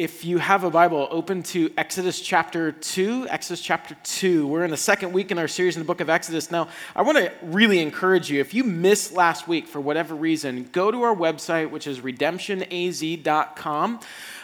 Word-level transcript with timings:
if 0.00 0.24
you 0.24 0.38
have 0.38 0.64
a 0.64 0.70
Bible, 0.70 1.06
open 1.10 1.42
to 1.42 1.70
Exodus 1.76 2.22
chapter 2.22 2.72
2. 2.72 3.26
Exodus 3.28 3.60
chapter 3.60 3.94
2. 4.02 4.46
We're 4.46 4.64
in 4.64 4.70
the 4.70 4.76
second 4.78 5.12
week 5.12 5.30
in 5.30 5.38
our 5.38 5.46
series 5.46 5.76
in 5.76 5.82
the 5.82 5.86
book 5.86 6.00
of 6.00 6.08
Exodus. 6.08 6.50
Now, 6.50 6.68
I 6.96 7.02
want 7.02 7.18
to 7.18 7.30
really 7.42 7.80
encourage 7.80 8.30
you. 8.30 8.40
If 8.40 8.54
you 8.54 8.64
missed 8.64 9.12
last 9.12 9.46
week 9.46 9.66
for 9.66 9.78
whatever 9.78 10.14
reason, 10.14 10.70
go 10.72 10.90
to 10.90 11.02
our 11.02 11.14
website, 11.14 11.70
which 11.70 11.86
is 11.86 12.00
redemptionaz.com 12.00 14.00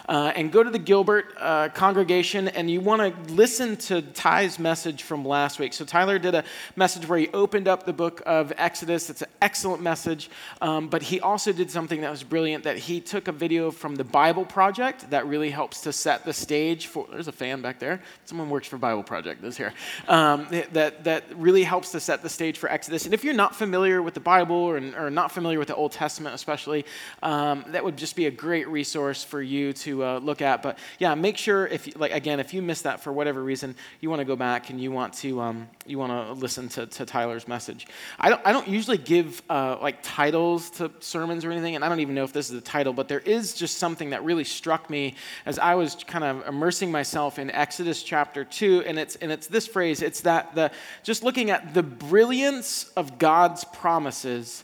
uh, 0.07 0.31
and 0.35 0.51
go 0.51 0.63
to 0.63 0.69
the 0.69 0.79
Gilbert 0.79 1.33
uh, 1.37 1.69
congregation 1.69 2.47
and 2.49 2.69
you 2.69 2.81
want 2.81 3.01
to 3.01 3.33
listen 3.33 3.75
to 3.77 4.01
Ty's 4.01 4.59
message 4.59 5.03
from 5.03 5.25
last 5.25 5.59
week. 5.59 5.73
So, 5.73 5.85
Tyler 5.85 6.19
did 6.19 6.35
a 6.35 6.43
message 6.75 7.07
where 7.07 7.19
he 7.19 7.29
opened 7.29 7.67
up 7.67 7.85
the 7.85 7.93
book 7.93 8.21
of 8.25 8.53
Exodus. 8.57 9.09
It's 9.09 9.21
an 9.21 9.29
excellent 9.41 9.81
message, 9.81 10.29
um, 10.61 10.87
but 10.87 11.01
he 11.01 11.19
also 11.19 11.51
did 11.51 11.69
something 11.69 12.01
that 12.01 12.11
was 12.11 12.23
brilliant 12.23 12.63
that 12.63 12.77
he 12.77 12.99
took 12.99 13.27
a 13.27 13.31
video 13.31 13.71
from 13.71 13.95
the 13.95 14.03
Bible 14.03 14.45
Project 14.45 15.09
that 15.09 15.25
really 15.27 15.49
helps 15.49 15.81
to 15.81 15.93
set 15.93 16.25
the 16.25 16.33
stage 16.33 16.87
for. 16.87 17.05
There's 17.11 17.27
a 17.27 17.31
fan 17.31 17.61
back 17.61 17.79
there. 17.79 18.01
Someone 18.25 18.49
works 18.49 18.67
for 18.67 18.77
Bible 18.77 19.03
Project 19.03 19.41
this 19.41 19.57
here. 19.57 19.73
Um, 20.07 20.47
that, 20.71 21.03
that 21.03 21.23
really 21.35 21.63
helps 21.63 21.91
to 21.91 21.99
set 21.99 22.21
the 22.21 22.29
stage 22.29 22.57
for 22.57 22.69
Exodus. 22.69 23.05
And 23.05 23.13
if 23.13 23.23
you're 23.23 23.33
not 23.33 23.55
familiar 23.55 24.01
with 24.01 24.13
the 24.13 24.19
Bible 24.19 24.55
or, 24.55 24.77
or 24.97 25.09
not 25.09 25.31
familiar 25.31 25.59
with 25.59 25.67
the 25.67 25.75
Old 25.75 25.91
Testament, 25.91 26.35
especially, 26.35 26.85
um, 27.23 27.65
that 27.69 27.83
would 27.83 27.97
just 27.97 28.15
be 28.15 28.25
a 28.25 28.31
great 28.31 28.67
resource 28.67 29.23
for 29.23 29.41
you 29.41 29.73
to 29.73 29.96
uh, 30.03 30.19
look 30.19 30.41
at. 30.41 30.61
But 30.61 30.77
yeah, 30.99 31.15
make 31.15 31.37
sure 31.37 31.67
if 31.67 31.97
like 31.99 32.11
again, 32.11 32.39
if 32.39 32.53
you 32.53 32.61
missed 32.61 32.83
that 32.83 33.01
for 33.01 33.11
whatever 33.11 33.43
reason, 33.43 33.75
you 34.01 34.09
want 34.09 34.19
to 34.19 34.25
go 34.25 34.35
back 34.35 34.69
and 34.69 34.79
you 34.79 34.91
want 34.91 35.13
to 35.15 35.39
um, 35.41 35.67
you 35.85 35.97
want 35.97 36.11
to 36.11 36.33
listen 36.33 36.69
to, 36.69 36.85
to 36.85 37.05
Tyler's 37.05 37.47
message. 37.47 37.87
I 38.19 38.29
don't 38.29 38.41
I 38.45 38.51
don't 38.51 38.67
usually 38.67 38.97
give 38.97 39.41
uh, 39.49 39.77
like 39.81 39.99
titles 40.03 40.69
to 40.71 40.91
sermons 40.99 41.45
or 41.45 41.51
anything, 41.51 41.75
and 41.75 41.83
I 41.83 41.89
don't 41.89 41.99
even 41.99 42.15
know 42.15 42.23
if 42.23 42.33
this 42.33 42.49
is 42.49 42.57
a 42.57 42.61
title, 42.61 42.93
but 42.93 43.07
there 43.07 43.19
is 43.19 43.53
just 43.53 43.77
something 43.77 44.11
that 44.11 44.23
really 44.23 44.43
struck 44.43 44.89
me 44.89 45.15
as 45.45 45.59
I 45.59 45.75
was 45.75 45.95
kind 45.95 46.23
of 46.23 46.47
immersing 46.47 46.91
myself 46.91 47.39
in 47.39 47.51
Exodus 47.51 48.03
chapter 48.03 48.43
two, 48.43 48.83
and 48.85 48.97
it's 48.99 49.15
and 49.17 49.31
it's 49.31 49.47
this 49.47 49.67
phrase. 49.67 50.01
It's 50.01 50.21
that 50.21 50.55
the 50.55 50.71
just 51.03 51.23
looking 51.23 51.49
at 51.49 51.73
the 51.73 51.83
brilliance 51.83 52.91
of 52.95 53.17
God's 53.17 53.63
promises 53.63 54.63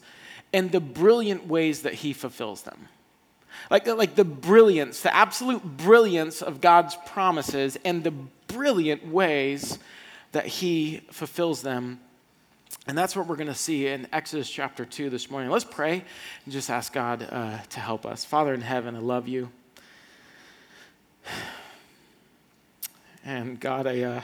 and 0.53 0.71
the 0.71 0.79
brilliant 0.79 1.47
ways 1.47 1.81
that 1.81 1.93
He 1.95 2.13
fulfills 2.13 2.61
them. 2.61 2.87
Like, 3.69 3.87
like 3.87 4.15
the 4.15 4.25
brilliance, 4.25 5.01
the 5.01 5.15
absolute 5.15 5.63
brilliance 5.63 6.41
of 6.41 6.61
God's 6.61 6.97
promises 7.05 7.77
and 7.83 8.03
the 8.03 8.11
brilliant 8.47 9.07
ways 9.07 9.79
that 10.31 10.45
He 10.45 11.01
fulfills 11.11 11.61
them. 11.61 11.99
And 12.87 12.97
that's 12.97 13.15
what 13.15 13.27
we're 13.27 13.37
going 13.37 13.47
to 13.47 13.55
see 13.55 13.87
in 13.87 14.07
Exodus 14.11 14.49
chapter 14.49 14.83
2 14.85 15.09
this 15.09 15.31
morning. 15.31 15.49
Let's 15.49 15.63
pray 15.63 16.03
and 16.43 16.53
just 16.53 16.69
ask 16.69 16.91
God 16.91 17.27
uh, 17.31 17.59
to 17.69 17.79
help 17.79 18.05
us. 18.05 18.25
Father 18.25 18.53
in 18.53 18.61
heaven, 18.61 18.95
I 18.95 18.99
love 18.99 19.27
you. 19.27 19.49
And 23.25 23.57
God, 23.57 23.87
I, 23.87 24.01
uh, 24.01 24.21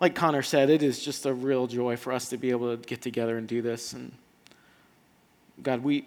like 0.00 0.16
Connor 0.16 0.42
said, 0.42 0.68
it 0.68 0.82
is 0.82 1.02
just 1.04 1.26
a 1.26 1.32
real 1.32 1.68
joy 1.68 1.96
for 1.96 2.12
us 2.12 2.30
to 2.30 2.36
be 2.36 2.50
able 2.50 2.76
to 2.76 2.82
get 2.84 3.02
together 3.02 3.38
and 3.38 3.46
do 3.46 3.62
this. 3.62 3.92
And 3.92 4.12
God, 5.62 5.84
we 5.84 6.06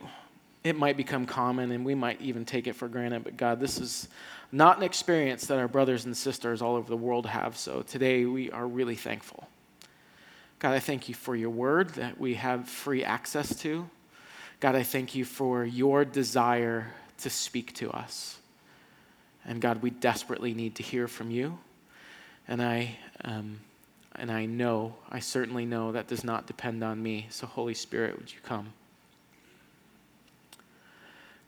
it 0.65 0.75
might 0.75 0.97
become 0.97 1.27
common 1.27 1.71
and 1.71 1.85
we 1.85 1.93
might 1.93 2.19
even 2.19 2.43
take 2.43 2.65
it 2.65 2.73
for 2.73 2.87
granted. 2.87 3.23
But 3.23 3.37
God, 3.37 3.59
this 3.59 3.79
is 3.79 4.07
not 4.51 4.77
an 4.77 4.83
experience 4.83 5.45
that 5.45 5.59
our 5.59 5.67
brothers 5.67 6.05
and 6.05 6.17
sisters 6.17 6.59
all 6.59 6.75
over 6.75 6.89
the 6.89 6.97
world 6.97 7.27
have. 7.27 7.55
So 7.55 7.83
today 7.83 8.25
we 8.25 8.49
are 8.49 8.65
really 8.65 8.95
thankful. 8.95 9.47
God, 10.57 10.73
I 10.73 10.79
thank 10.79 11.07
you 11.07 11.13
for 11.13 11.35
your 11.35 11.51
word 11.51 11.89
that 11.91 12.19
we 12.19 12.33
have 12.33 12.67
free 12.67 13.03
access 13.03 13.55
to. 13.59 13.87
God, 14.59 14.75
I 14.75 14.81
thank 14.81 15.13
you 15.13 15.23
for 15.23 15.63
your 15.63 16.03
desire 16.03 16.95
to 17.19 17.29
speak 17.29 17.73
to 17.75 17.91
us. 17.91 18.39
And 19.45 19.61
God, 19.61 19.83
we 19.83 19.91
desperately 19.91 20.55
need 20.55 20.73
to 20.75 20.83
hear 20.83 21.07
from 21.07 21.29
you. 21.29 21.59
And 22.47 22.59
I, 22.59 22.97
um, 23.23 23.59
and 24.15 24.31
I 24.31 24.47
know, 24.47 24.95
I 25.11 25.19
certainly 25.19 25.67
know 25.67 25.91
that 25.91 26.07
does 26.07 26.23
not 26.23 26.47
depend 26.47 26.83
on 26.83 27.03
me. 27.03 27.27
So, 27.29 27.45
Holy 27.45 27.75
Spirit, 27.75 28.17
would 28.17 28.33
you 28.33 28.39
come? 28.41 28.73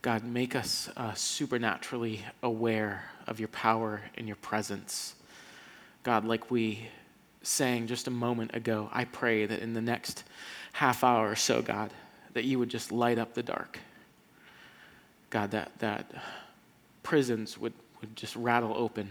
God, 0.08 0.24
make 0.24 0.56
us 0.56 0.90
uh, 0.96 1.14
supernaturally 1.16 2.22
aware 2.42 3.04
of 3.28 3.42
your 3.42 3.50
power 3.50 4.00
and 4.16 4.26
your 4.26 4.38
presence. 4.38 5.16
God, 6.04 6.24
like 6.24 6.50
we 6.50 6.88
sang 7.42 7.88
just 7.88 8.08
a 8.08 8.10
moment 8.10 8.56
ago, 8.56 8.90
I 8.94 9.04
pray 9.04 9.46
that 9.46 9.60
in 9.60 9.74
the 9.74 9.82
next 9.82 10.24
half 10.72 11.04
hour 11.04 11.30
or 11.30 11.36
so, 11.36 11.62
God, 11.62 11.92
that 12.36 12.46
you 12.46 12.58
would 12.58 12.70
just 12.70 12.90
light 12.94 13.20
up 13.20 13.34
the 13.34 13.44
dark. 13.44 13.80
God, 15.30 15.52
that, 15.52 15.78
that 15.80 16.10
prisons 17.04 17.58
would, 17.58 17.74
would 18.00 18.16
just 18.16 18.34
rattle 18.38 18.76
open. 18.78 19.10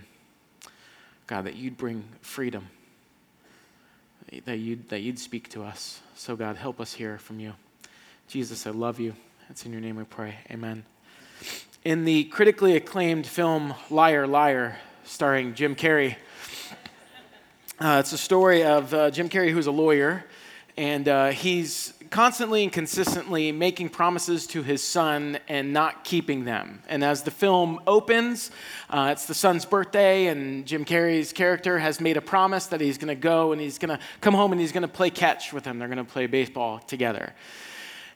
God, 1.26 1.44
that 1.44 1.56
you'd 1.56 1.76
bring 1.76 2.04
freedom, 2.22 2.68
that 4.46 4.56
you'd, 4.56 4.88
that 4.88 5.00
you'd 5.00 5.18
speak 5.18 5.50
to 5.50 5.62
us. 5.62 6.00
So, 6.14 6.36
God, 6.36 6.56
help 6.56 6.80
us 6.80 6.94
hear 6.94 7.18
from 7.18 7.38
you. 7.38 7.52
Jesus, 8.28 8.66
I 8.66 8.70
love 8.70 8.98
you. 8.98 9.14
It's 9.48 9.64
in 9.64 9.70
your 9.70 9.80
name 9.80 9.94
we 9.94 10.02
pray. 10.02 10.34
Amen. 10.50 10.84
In 11.84 12.04
the 12.04 12.24
critically 12.24 12.74
acclaimed 12.74 13.28
film 13.28 13.74
Liar, 13.90 14.26
Liar, 14.26 14.76
starring 15.04 15.54
Jim 15.54 15.76
Carrey, 15.76 16.16
uh, 17.78 17.98
it's 18.00 18.12
a 18.12 18.18
story 18.18 18.64
of 18.64 18.92
uh, 18.92 19.12
Jim 19.12 19.28
Carrey, 19.28 19.52
who's 19.52 19.68
a 19.68 19.72
lawyer, 19.72 20.24
and 20.76 21.06
uh, 21.06 21.28
he's 21.28 21.94
constantly 22.10 22.64
and 22.64 22.72
consistently 22.72 23.52
making 23.52 23.90
promises 23.90 24.48
to 24.48 24.64
his 24.64 24.82
son 24.82 25.38
and 25.46 25.72
not 25.72 26.02
keeping 26.02 26.44
them. 26.44 26.82
And 26.88 27.04
as 27.04 27.22
the 27.22 27.30
film 27.30 27.78
opens, 27.86 28.50
uh, 28.90 29.10
it's 29.12 29.26
the 29.26 29.34
son's 29.34 29.64
birthday, 29.64 30.26
and 30.26 30.66
Jim 30.66 30.84
Carrey's 30.84 31.32
character 31.32 31.78
has 31.78 32.00
made 32.00 32.16
a 32.16 32.20
promise 32.20 32.66
that 32.66 32.80
he's 32.80 32.98
going 32.98 33.08
to 33.08 33.14
go 33.14 33.52
and 33.52 33.60
he's 33.60 33.78
going 33.78 33.96
to 33.96 34.04
come 34.20 34.34
home 34.34 34.50
and 34.50 34.60
he's 34.60 34.72
going 34.72 34.82
to 34.82 34.88
play 34.88 35.08
catch 35.08 35.52
with 35.52 35.64
him. 35.64 35.78
They're 35.78 35.86
going 35.86 35.98
to 35.98 36.04
play 36.04 36.26
baseball 36.26 36.80
together. 36.80 37.32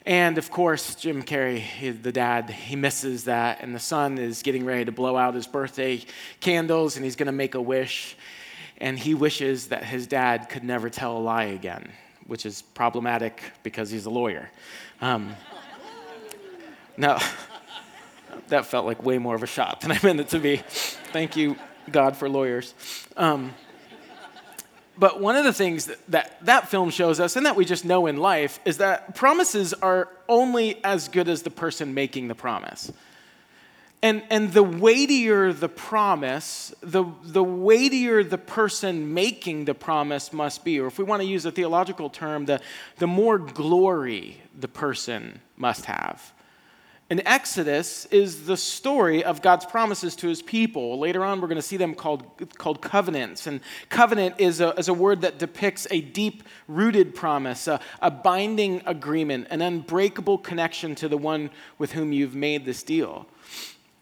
And 0.07 0.39
of 0.39 0.51
course, 0.51 0.95
Jim 0.95 1.23
Carrey, 1.23 2.03
the 2.03 2.13
dad, 2.13 2.51
he 2.51 2.75
misses 2.75 3.25
that. 3.25 3.63
And 3.63 3.75
the 3.75 3.81
son 3.81 4.19
is 4.19 4.43
getting 4.43 4.65
ready 4.65 4.87
to 4.87 4.93
blow 4.93 5.17
out 5.17 5.35
his 5.35 5.47
birthday 5.47 6.03
candles 6.41 6.97
and 6.97 7.05
he's 7.05 7.17
going 7.17 7.27
to 7.27 7.33
make 7.33 7.55
a 7.55 7.61
wish. 7.61 8.17
And 8.79 8.99
he 8.99 9.15
wishes 9.15 9.69
that 9.69 9.85
his 9.85 10.07
dad 10.07 10.49
could 10.49 10.65
never 10.65 10.89
tell 10.89 11.19
a 11.19 11.21
lie 11.21 11.45
again, 11.45 11.93
which 12.27 12.47
is 12.47 12.63
problematic 12.63 13.43
because 13.63 13.91
he's 13.91 14.07
a 14.07 14.11
lawyer. 14.11 14.51
Um, 15.03 15.35
that 18.49 18.67
felt 18.67 18.87
like 18.87 19.03
way 19.03 19.19
more 19.19 19.35
of 19.35 19.43
a 19.43 19.47
shot 19.47 19.81
than 19.81 19.93
I 19.93 19.99
meant 20.03 20.21
it 20.21 20.29
to 20.29 20.39
be. 20.39 20.59
Thank 21.13 21.37
you, 21.37 21.57
God, 21.91 22.17
for 22.17 22.29
lawyers. 22.29 22.75
Um, 23.17 23.55
but 25.01 25.19
one 25.19 25.35
of 25.35 25.45
the 25.45 25.53
things 25.53 25.87
that, 25.87 25.99
that, 26.11 26.45
that 26.45 26.69
film 26.69 26.91
shows 26.91 27.19
us, 27.21 27.35
and 27.35 27.47
that 27.47 27.57
we 27.57 27.65
just 27.65 27.87
know 27.87 28.07
in 28.07 28.19
life, 28.19 28.61
is 28.67 28.77
that 28.79 29.15
promises 29.15 29.73
are 29.73 30.09
only 30.29 30.85
as 30.85 31.09
good 31.09 31.27
as 31.27 31.43
the 31.43 31.51
person 31.51 31.95
making 31.95 32.29
the 32.29 32.35
promise. 32.35 32.93
And, 34.03 34.23
and 34.31 34.53
the 34.53 34.63
weightier 34.63 35.53
the 35.53 35.71
promise, 35.71 36.75
the, 36.83 37.05
the 37.23 37.43
weightier 37.43 38.23
the 38.23 38.39
person 38.39 39.15
making 39.15 39.65
the 39.65 39.75
promise 39.75 40.33
must 40.33 40.65
be. 40.65 40.79
Or 40.79 40.87
if 40.87 40.99
we 40.99 41.05
want 41.05 41.23
to 41.23 41.29
use 41.29 41.47
a 41.47 41.51
theological 41.51 42.11
term, 42.11 42.45
the, 42.45 42.61
the 42.99 43.07
more 43.07 43.39
glory 43.39 44.43
the 44.59 44.69
person 44.69 45.41
must 45.57 45.87
have. 45.87 46.33
And 47.11 47.21
Exodus 47.27 48.07
is 48.07 48.47
the 48.47 48.57
story 48.57 49.25
of 49.25 49.43
God's 49.43 49.67
promises 49.67 50.15
to 50.17 50.29
his 50.29 50.43
people. 50.43 50.97
Later 50.97 51.25
on, 51.25 51.41
we're 51.41 51.49
going 51.49 51.57
to 51.57 51.63
see 51.63 51.77
them 51.77 51.97
called, 51.97 52.25
called 52.57 52.81
covenants. 52.81 53.49
And 53.49 53.61
covenant 53.89 54.37
is 54.39 54.61
a, 54.61 54.71
is 54.79 54.87
a 54.87 54.95
word 54.95 55.23
that 55.23 55.37
depicts 55.37 55.89
a 55.91 56.01
deep 56.01 56.45
rooted 56.69 57.17
promise, 57.17 57.67
a, 57.67 57.81
a 58.01 58.13
binding 58.13 58.81
agreement, 58.87 59.49
an 59.51 59.61
unbreakable 59.61 60.39
connection 60.39 60.95
to 60.95 61.09
the 61.09 61.19
one 61.19 61.51
with 61.79 61.93
whom 61.93 62.13
you've 62.13 62.37
made 62.37 62.65
this 62.65 62.85
deal. 62.85 63.27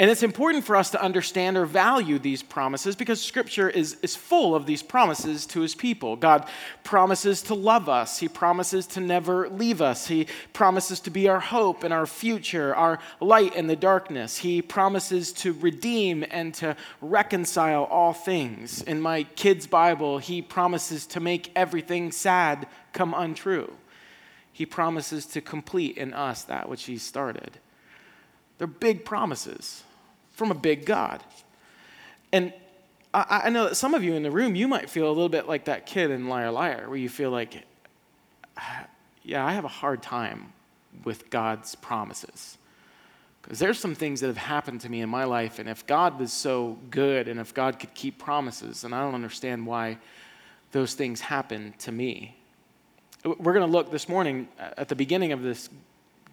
And 0.01 0.09
it's 0.13 0.23
important 0.23 0.65
for 0.65 0.77
us 0.77 0.91
to 0.91 1.03
understand 1.03 1.57
or 1.57 1.67
value 1.67 2.21
these 2.21 2.41
promises 2.41 2.95
because 2.95 3.21
Scripture 3.21 3.69
is, 3.69 3.97
is 4.01 4.15
full 4.15 4.55
of 4.55 4.65
these 4.65 4.81
promises 4.81 5.45
to 5.47 5.61
His 5.61 5.75
people. 5.75 6.15
God 6.15 6.49
promises 6.85 7.43
to 7.43 7.55
love 7.55 7.89
us, 7.89 8.21
He 8.21 8.29
promises 8.29 8.87
to 8.89 9.01
never 9.01 9.49
leave 9.49 9.83
us, 9.83 10.07
He 10.07 10.29
promises 10.53 11.01
to 11.01 11.11
be 11.11 11.29
our 11.29 11.41
hope 11.41 11.83
and 11.83 11.93
our 11.93 12.07
future, 12.07 12.77
our 12.77 13.01
light 13.21 13.57
in 13.57 13.67
the 13.67 13.75
darkness. 13.75 14.39
He 14.39 14.63
promises 14.63 15.33
to 15.33 15.53
redeem 15.55 16.25
and 16.31 16.55
to 16.55 16.77
reconcile 17.01 17.83
all 17.83 18.13
things. 18.13 18.83
In 18.83 19.01
my 19.01 19.25
kid's 19.25 19.67
Bible, 19.67 20.19
He 20.19 20.43
promises 20.43 21.07
to 21.07 21.19
make 21.19 21.51
everything 21.57 22.13
sad 22.13 22.69
come 22.93 23.15
untrue. 23.15 23.73
He 24.53 24.65
promises 24.65 25.27
to 25.27 25.41
complete 25.41 25.97
in 25.97 26.15
us 26.15 26.45
that 26.45 26.69
which 26.69 26.85
He 26.85 26.99
started. 26.99 27.59
They're 28.59 28.69
big 28.69 29.05
promises 29.05 29.83
from 30.39 30.53
a 30.53 30.55
big 30.55 30.87
God. 30.87 31.23
And 32.33 32.53
I, 33.13 33.43
I, 33.47 33.51
know 33.51 33.65
that 33.65 33.75
some 33.75 33.93
of 33.93 34.05
you 34.05 34.15
in 34.15 34.23
the 34.23 34.31
room, 34.31 34.55
you 34.55 34.69
might 34.69 34.89
feel 34.89 35.09
a 35.09 35.11
little 35.11 35.29
bit 35.29 35.49
like 35.49 35.65
that 35.65 35.85
kid 35.85 36.13
in 36.13 36.29
Liar 36.29 36.53
Liar, 36.53 36.89
where 36.89 36.97
you 36.97 37.09
feel 37.09 37.31
like, 37.33 37.65
yeah, 39.25 39.45
I 39.45 39.53
have 39.53 39.65
a 39.65 39.69
hard 39.69 40.01
time 40.01 40.53
with 41.03 41.29
God's 41.29 41.75
promises. 41.75 42.57
Because 43.43 43.59
there's 43.59 43.81
some 43.81 43.97
things 43.97 44.21
that 44.21 44.29
have 44.29 44.37
happened 44.37 44.83
to 44.83 44.89
me 44.89 45.01
in 45.01 45.09
my 45.09 45.25
life, 45.25 45.59
and 45.59 45.69
if 45.69 45.85
God 45.87 46.21
was 46.21 46.33
so 46.33 46.79
good 46.91 47.27
and 47.27 47.41
if 47.41 47.53
God 47.53 47.81
could 47.81 47.93
keep 47.95 48.19
promises, 48.19 48.85
and 48.85 48.95
I 48.95 49.03
don't 49.03 49.17
understand 49.17 49.67
why 49.67 49.99
those 50.71 50.95
things 50.95 51.21
happen 51.21 51.75
to 51.81 51.91
me. 51.91 52.37
We're 53.25 53.55
going 53.55 53.67
to 53.67 53.73
look 53.73 53.91
this 53.91 54.09
morning 54.09 54.47
uh, 54.61 54.71
at 54.77 54.89
the 54.89 54.95
beginning 54.95 55.33
of 55.33 55.43
this 55.43 55.69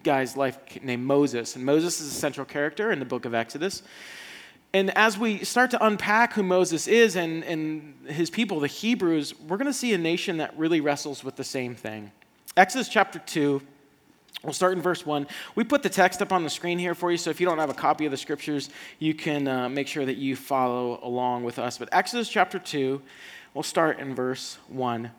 guy's 0.05 0.37
life 0.37 0.57
named 0.81 1.03
Moses, 1.03 1.57
and 1.57 1.65
Moses 1.65 1.99
is 1.99 2.07
a 2.07 2.15
central 2.15 2.45
character 2.45 2.91
in 2.91 2.99
the 2.99 3.05
book 3.05 3.25
of 3.25 3.33
Exodus. 3.33 3.83
And 4.73 4.95
as 4.97 5.17
we 5.17 5.43
start 5.43 5.71
to 5.71 5.85
unpack 5.85 6.33
who 6.33 6.43
Moses 6.43 6.87
is 6.87 7.15
and, 7.15 7.43
and 7.43 7.95
his 8.07 8.29
people, 8.29 8.59
the 8.59 8.67
Hebrews, 8.67 9.33
we're 9.41 9.57
going 9.57 9.67
to 9.67 9.73
see 9.73 9.93
a 9.93 9.97
nation 9.97 10.37
that 10.37 10.57
really 10.57 10.81
wrestles 10.81 11.23
with 11.23 11.35
the 11.35 11.43
same 11.43 11.75
thing. 11.75 12.11
Exodus 12.55 12.87
chapter 12.87 13.19
2 13.19 13.61
We'll 14.43 14.53
start 14.53 14.73
in 14.73 14.81
verse 14.81 15.03
1. 15.05 15.25
We 15.55 15.63
put 15.63 15.81
the 15.81 15.89
text 15.89 16.21
up 16.21 16.31
on 16.31 16.43
the 16.43 16.51
screen 16.51 16.77
here 16.77 16.93
for 16.93 17.09
you, 17.09 17.17
so 17.17 17.31
if 17.31 17.39
you 17.39 17.47
don't 17.47 17.57
have 17.57 17.71
a 17.71 17.73
copy 17.73 18.05
of 18.05 18.11
the 18.11 18.17
scriptures, 18.17 18.69
you 18.99 19.15
can 19.15 19.47
uh, 19.47 19.69
make 19.69 19.87
sure 19.87 20.05
that 20.05 20.17
you 20.17 20.35
follow 20.35 20.99
along 21.01 21.43
with 21.43 21.57
us. 21.57 21.79
But 21.79 21.89
Exodus 21.91 22.29
chapter 22.29 22.59
2, 22.59 23.01
we'll 23.55 23.63
start 23.63 23.97
in 23.97 24.13
verse 24.13 24.59
1. 24.67 25.09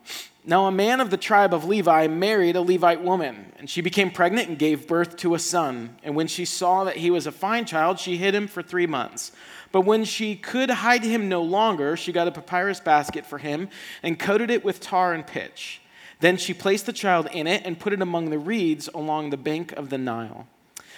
Now, 0.45 0.67
a 0.67 0.71
man 0.71 1.01
of 1.01 1.09
the 1.09 1.17
tribe 1.17 1.53
of 1.53 1.65
Levi 1.65 2.07
married 2.07 2.55
a 2.55 2.61
Levite 2.61 3.01
woman, 3.01 3.51
and 3.59 3.69
she 3.69 3.81
became 3.81 4.11
pregnant 4.11 4.47
and 4.47 4.57
gave 4.57 4.87
birth 4.87 5.17
to 5.17 5.35
a 5.35 5.39
son. 5.39 5.97
And 6.03 6.15
when 6.15 6.27
she 6.27 6.45
saw 6.45 6.85
that 6.85 6.95
he 6.95 7.11
was 7.11 7.27
a 7.27 7.33
fine 7.33 7.65
child, 7.65 7.99
she 7.99 8.15
hid 8.15 8.33
him 8.33 8.47
for 8.47 8.63
three 8.63 8.87
months. 8.87 9.33
But 9.73 9.81
when 9.81 10.05
she 10.05 10.37
could 10.37 10.69
hide 10.69 11.03
him 11.03 11.27
no 11.27 11.41
longer, 11.41 11.97
she 11.97 12.13
got 12.13 12.29
a 12.29 12.31
papyrus 12.31 12.79
basket 12.79 13.25
for 13.25 13.39
him 13.39 13.67
and 14.01 14.17
coated 14.17 14.49
it 14.49 14.63
with 14.63 14.79
tar 14.79 15.13
and 15.13 15.27
pitch. 15.27 15.81
Then 16.21 16.37
she 16.37 16.53
placed 16.53 16.85
the 16.85 16.93
child 16.93 17.27
in 17.33 17.45
it 17.45 17.63
and 17.65 17.77
put 17.77 17.91
it 17.91 18.01
among 18.01 18.29
the 18.29 18.39
reeds 18.39 18.87
along 18.93 19.31
the 19.31 19.37
bank 19.37 19.73
of 19.73 19.89
the 19.89 19.97
Nile. 19.97 20.47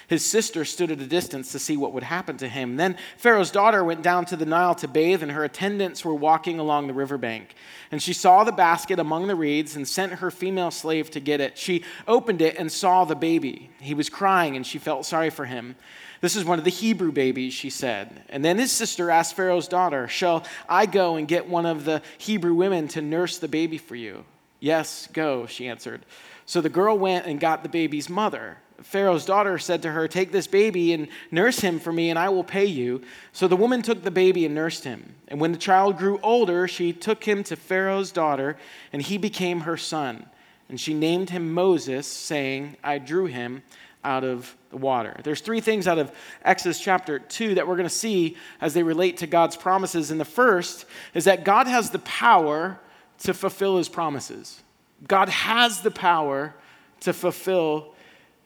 His 0.10 0.26
sister 0.26 0.66
stood 0.66 0.90
at 0.90 1.00
a 1.00 1.06
distance 1.06 1.52
to 1.52 1.60
see 1.60 1.78
what 1.78 1.94
would 1.94 2.02
happen 2.02 2.36
to 2.38 2.50
him. 2.50 2.78
Then 2.78 2.98
Pharaoh's 3.18 3.52
daughter 3.52 3.84
went 3.84 4.02
down 4.02 4.26
to 4.26 4.36
the 4.36 4.46
Nile 4.46 4.74
to 4.76 4.88
bathe, 4.88 5.22
and 5.22 5.32
her 5.32 5.44
attendants 5.44 6.04
were 6.04 6.16
walking 6.16 6.58
along 6.58 6.88
the 6.88 6.96
riverbank. 6.96 7.54
And 7.92 8.02
she 8.02 8.14
saw 8.14 8.44
the 8.44 8.52
basket 8.52 8.98
among 8.98 9.28
the 9.28 9.36
reeds 9.36 9.76
and 9.76 9.88
sent 9.88 10.14
her 10.14 10.32
female 10.32 10.72
slave 10.72 11.12
to 11.12 11.20
get 11.20 11.42
it. 11.42 11.60
She 11.60 11.84
opened 12.08 12.42
it 12.42 12.58
and 12.58 12.72
saw 12.72 13.06
the 13.06 13.16
baby. 13.16 13.70
He 13.80 13.94
was 13.94 14.10
crying, 14.10 14.56
and 14.56 14.66
she 14.66 14.80
felt 14.80 15.06
sorry 15.06 15.30
for 15.30 15.46
him. 15.46 15.76
This 16.22 16.36
is 16.36 16.44
one 16.44 16.58
of 16.58 16.66
the 16.66 16.72
Hebrew 16.72 17.12
babies, 17.12 17.54
she 17.54 17.70
said. 17.70 18.24
And 18.30 18.44
then 18.44 18.58
his 18.58 18.72
sister 18.72 19.12
asked 19.12 19.36
Pharaoh's 19.36 19.68
daughter, 19.68 20.08
Shall 20.08 20.44
I 20.68 20.88
go 20.88 21.18
and 21.18 21.28
get 21.28 21.48
one 21.48 21.68
of 21.68 21.86
the 21.86 22.02
Hebrew 22.18 22.56
women 22.56 22.88
to 22.90 23.02
nurse 23.04 23.38
the 23.38 23.48
baby 23.48 23.78
for 23.78 23.96
you? 23.96 24.26
Yes, 24.60 25.08
go, 25.14 25.46
she 25.46 25.68
answered. 25.68 26.04
So 26.48 26.62
the 26.62 26.70
girl 26.70 26.98
went 26.98 27.28
and 27.28 27.40
got 27.40 27.62
the 27.62 27.70
baby's 27.70 28.10
mother. 28.10 28.58
Pharaoh's 28.82 29.26
daughter 29.26 29.58
said 29.58 29.82
to 29.84 29.92
her, 29.92 30.08
Take 30.08 30.32
this 30.32 30.48
baby 30.48 30.94
and 30.94 31.08
nurse 31.32 31.60
him 31.60 31.80
for 31.80 31.92
me, 31.92 32.10
and 32.10 32.18
I 32.18 32.30
will 32.30 32.44
pay 32.44 32.66
you. 32.66 33.02
So 33.34 33.48
the 33.48 33.56
woman 33.56 33.82
took 33.82 34.04
the 34.04 34.12
baby 34.12 34.46
and 34.46 34.56
nursed 34.56 34.84
him. 34.84 35.16
And 35.28 35.40
when 35.40 35.52
the 35.52 35.58
child 35.58 35.98
grew 35.98 36.20
older, 36.24 36.68
she 36.68 36.94
took 36.94 37.24
him 37.24 37.44
to 37.46 37.56
Pharaoh's 37.56 38.12
daughter, 38.12 38.58
and 38.94 39.02
he 39.02 39.18
became 39.18 39.62
her 39.62 39.78
son. 39.78 40.26
And 40.70 40.80
she 40.80 40.94
named 40.94 41.30
him 41.30 41.54
Moses, 41.54 42.08
saying, 42.08 42.78
I 42.84 43.00
drew 43.00 43.26
him 43.26 43.64
out 44.04 44.24
of 44.24 44.56
the 44.70 44.78
water. 44.78 45.20
There's 45.24 45.42
three 45.42 45.62
things 45.62 45.88
out 45.88 45.98
of 45.98 46.12
Exodus 46.44 46.80
chapter 46.80 47.20
2 47.20 47.56
that 47.56 47.68
we're 47.68 47.76
going 47.76 47.90
to 47.90 47.94
see 47.94 48.38
as 48.62 48.74
they 48.74 48.84
relate 48.84 49.18
to 49.18 49.28
God's 49.28 49.58
promises. 49.58 50.12
And 50.12 50.20
the 50.20 50.26
first 50.26 50.86
is 51.14 51.26
that 51.26 51.44
God 51.44 51.68
has 51.68 51.90
the 51.90 52.00
power 52.00 52.80
to 53.20 53.34
fulfill 53.34 53.78
his 53.78 53.90
promises. 53.90 54.62
God 55.08 55.30
has 55.30 55.82
the 55.82 55.92
power 55.92 56.56
to 57.02 57.14
fulfill 57.14 57.94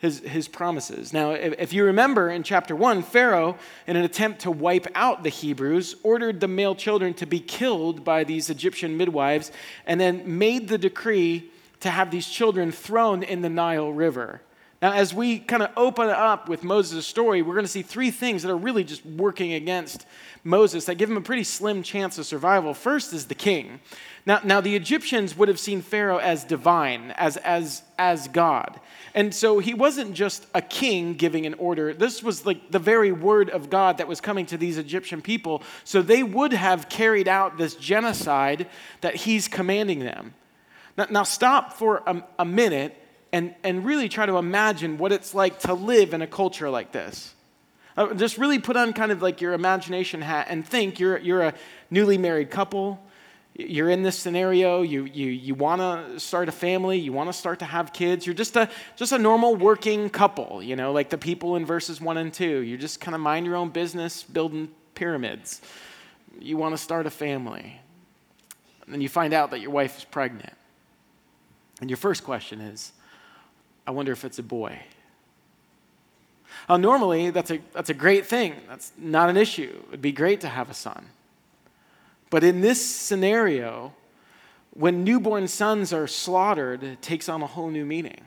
his, 0.04 0.20
his 0.20 0.50
promises. 0.50 1.14
Now, 1.14 1.32
if, 1.32 1.54
if, 1.58 1.74
you 1.74 1.86
remember 1.86 2.30
in 2.30 2.44
chapter 2.44 2.76
1, 2.76 3.04
Pharaoh, 3.04 3.58
in 3.88 3.96
an 3.96 4.04
attempt 4.04 4.42
to 4.42 4.52
wipe 4.52 4.86
out 4.96 5.24
the 5.24 5.30
Hebrews, 5.30 5.96
ordered 6.04 6.42
the 6.42 6.48
male 6.50 6.76
children 6.76 7.14
to 7.16 7.26
be 7.26 7.40
killed 7.40 8.04
by 8.04 8.26
these 8.26 8.50
Egyptian 8.50 8.98
midwives 8.98 9.50
and 9.86 10.02
then 10.02 10.38
made 10.38 10.68
the 10.68 10.78
decree 10.78 11.50
to 11.80 11.90
have 11.90 12.12
these 12.12 12.28
children 12.28 12.70
thrown 12.74 13.24
in 13.24 13.42
the 13.42 13.50
Nile 13.50 13.94
River. 13.94 14.42
Now, 14.84 14.92
as 14.92 15.14
we 15.14 15.40
kind 15.40 15.64
of 15.64 15.70
open 15.78 16.10
up 16.10 16.50
with 16.50 16.66
Moses' 16.66 17.08
story, 17.08 17.42
we're 17.42 17.54
going 17.54 17.64
to 17.64 17.72
see 17.72 17.84
three 17.84 18.12
things 18.12 18.44
that 18.44 18.52
are 18.52 18.58
really 18.58 18.84
just 18.84 19.06
working 19.06 19.54
against 19.54 20.06
Moses 20.44 20.84
that 20.84 20.96
give 20.96 21.10
him 21.10 21.16
a 21.16 21.22
pretty 21.22 21.46
slim 21.46 21.84
chance 21.84 22.18
of 22.18 22.26
survival. 22.26 22.74
First 22.74 23.14
is 23.14 23.28
the 23.28 23.34
king. 23.34 23.80
Now, 24.26 24.42
now 24.44 24.60
the 24.60 24.76
Egyptians 24.76 25.38
would 25.38 25.48
have 25.48 25.58
seen 25.58 25.82
Pharaoh 25.82 26.18
as 26.18 26.44
divine, 26.44 27.12
as, 27.12 27.38
as, 27.38 27.82
as 27.98 28.28
God. 28.28 28.78
And 29.16 29.34
so 29.34 29.60
he 29.60 29.74
wasn't 29.74 30.16
just 30.16 30.48
a 30.54 30.62
king 30.62 31.14
giving 31.14 31.46
an 31.46 31.54
order. 31.54 31.94
This 31.94 32.22
was 32.22 32.46
like 32.46 32.70
the 32.70 32.78
very 32.78 33.14
word 33.14 33.50
of 33.52 33.70
God 33.70 34.00
that 34.00 34.10
was 34.10 34.20
coming 34.20 34.46
to 34.48 34.58
these 34.58 34.78
Egyptian 34.78 35.22
people. 35.22 35.64
So 35.86 36.02
they 36.02 36.24
would 36.24 36.52
have 36.52 36.90
carried 36.90 37.30
out 37.30 37.58
this 37.58 37.76
genocide 37.76 38.68
that 39.00 39.16
he's 39.16 39.48
commanding 39.48 40.00
them. 40.00 40.34
Now, 40.98 41.08
now 41.10 41.24
stop 41.24 41.72
for 41.72 42.04
a, 42.06 42.22
a 42.40 42.44
minute 42.44 42.98
and, 43.34 43.56
and 43.64 43.84
really 43.84 44.08
try 44.08 44.28
to 44.28 44.38
imagine 44.38 44.98
what 45.00 45.12
it's 45.12 45.34
like 45.34 45.60
to 45.62 45.74
live 45.74 46.14
in 46.14 46.22
a 46.22 46.28
culture 46.28 46.70
like 46.70 46.92
this. 46.92 47.34
Uh, 47.98 48.14
just 48.14 48.38
really 48.38 48.60
put 48.60 48.78
on 48.78 48.94
kind 48.94 49.12
of 49.12 49.22
like 49.22 49.42
your 49.42 49.54
imagination 49.54 50.22
hat 50.22 50.48
and 50.50 50.66
think 50.66 51.00
you're, 51.00 51.18
you're 51.18 51.42
a 51.42 51.54
newly 51.90 52.18
married 52.18 52.52
couple. 52.52 53.04
You're 53.56 53.90
in 53.90 54.02
this 54.04 54.18
scenario, 54.18 54.82
you, 54.82 55.06
you, 55.06 55.28
you 55.28 55.54
want 55.56 55.82
to 55.82 56.20
start 56.20 56.48
a 56.48 56.52
family, 56.52 56.98
you 56.98 57.12
want 57.12 57.30
to 57.30 57.34
start 57.34 57.60
to 57.60 57.66
have 57.66 57.92
kids. 57.92 58.26
You're 58.26 58.36
just 58.36 58.56
a, 58.56 58.70
just 58.96 59.12
a 59.12 59.20
normal 59.20 59.56
working 59.56 60.10
couple, 60.10 60.62
you 60.64 60.76
know, 60.76 60.92
like 60.92 61.10
the 61.10 61.20
people 61.20 61.56
in 61.56 61.66
verses 61.66 62.00
one 62.00 62.18
and 62.18 62.34
two. 62.34 62.60
You 62.60 62.78
just 62.78 63.00
kind 63.00 63.14
of 63.14 63.22
mind 63.22 63.46
your 63.46 63.56
own 63.56 63.70
business, 63.70 64.24
building 64.24 64.70
pyramids. 64.96 65.62
You 66.40 66.58
want 66.58 66.74
to 66.74 66.80
start 66.80 67.06
a 67.06 67.12
family. 67.12 67.80
And 68.86 68.94
then 68.94 69.02
you 69.02 69.10
find 69.10 69.34
out 69.34 69.52
that 69.52 69.60
your 69.60 69.72
wife 69.72 69.98
is 69.98 70.04
pregnant. 70.04 70.54
And 71.82 71.90
your 71.90 71.98
first 71.98 72.24
question 72.24 72.60
is, 72.60 72.92
I 73.86 73.92
wonder 73.92 74.12
if 74.12 74.24
it's 74.24 74.40
a 74.40 74.44
boy. 74.44 74.80
Now, 76.70 76.78
normally, 76.78 77.30
that's 77.32 77.52
a, 77.52 77.60
that's 77.74 77.90
a 77.90 77.94
great 77.94 78.26
thing. 78.26 78.56
That's 78.68 78.94
not 78.98 79.30
an 79.30 79.38
issue. 79.38 79.84
It'd 79.90 80.02
be 80.02 80.12
great 80.12 80.42
to 80.42 80.48
have 80.48 80.70
a 80.70 80.74
son. 80.74 81.08
But 82.30 82.44
in 82.44 82.62
this 82.62 82.84
scenario, 82.84 83.94
when 84.72 85.04
newborn 85.04 85.48
sons 85.48 85.94
are 85.94 86.08
slaughtered, 86.08 86.84
it 86.84 87.02
takes 87.02 87.30
on 87.30 87.42
a 87.42 87.48
whole 87.48 87.70
new 87.70 87.86
meaning. 87.86 88.22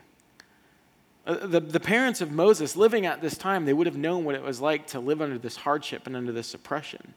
Uh, 1.25 1.45
the, 1.45 1.59
the 1.59 1.79
parents 1.79 2.21
of 2.21 2.31
Moses 2.31 2.77
living 2.77 3.05
at 3.05 3.21
this 3.21 3.37
time, 3.37 3.65
they 3.65 3.73
would 3.73 3.87
have 3.87 3.97
known 3.97 4.23
what 4.23 4.35
it 4.35 4.41
was 4.41 4.61
like 4.61 4.87
to 4.87 4.99
live 4.99 5.21
under 5.21 5.37
this 5.37 5.57
hardship 5.57 6.07
and 6.07 6.15
under 6.15 6.31
this 6.31 6.53
oppression. 6.53 7.13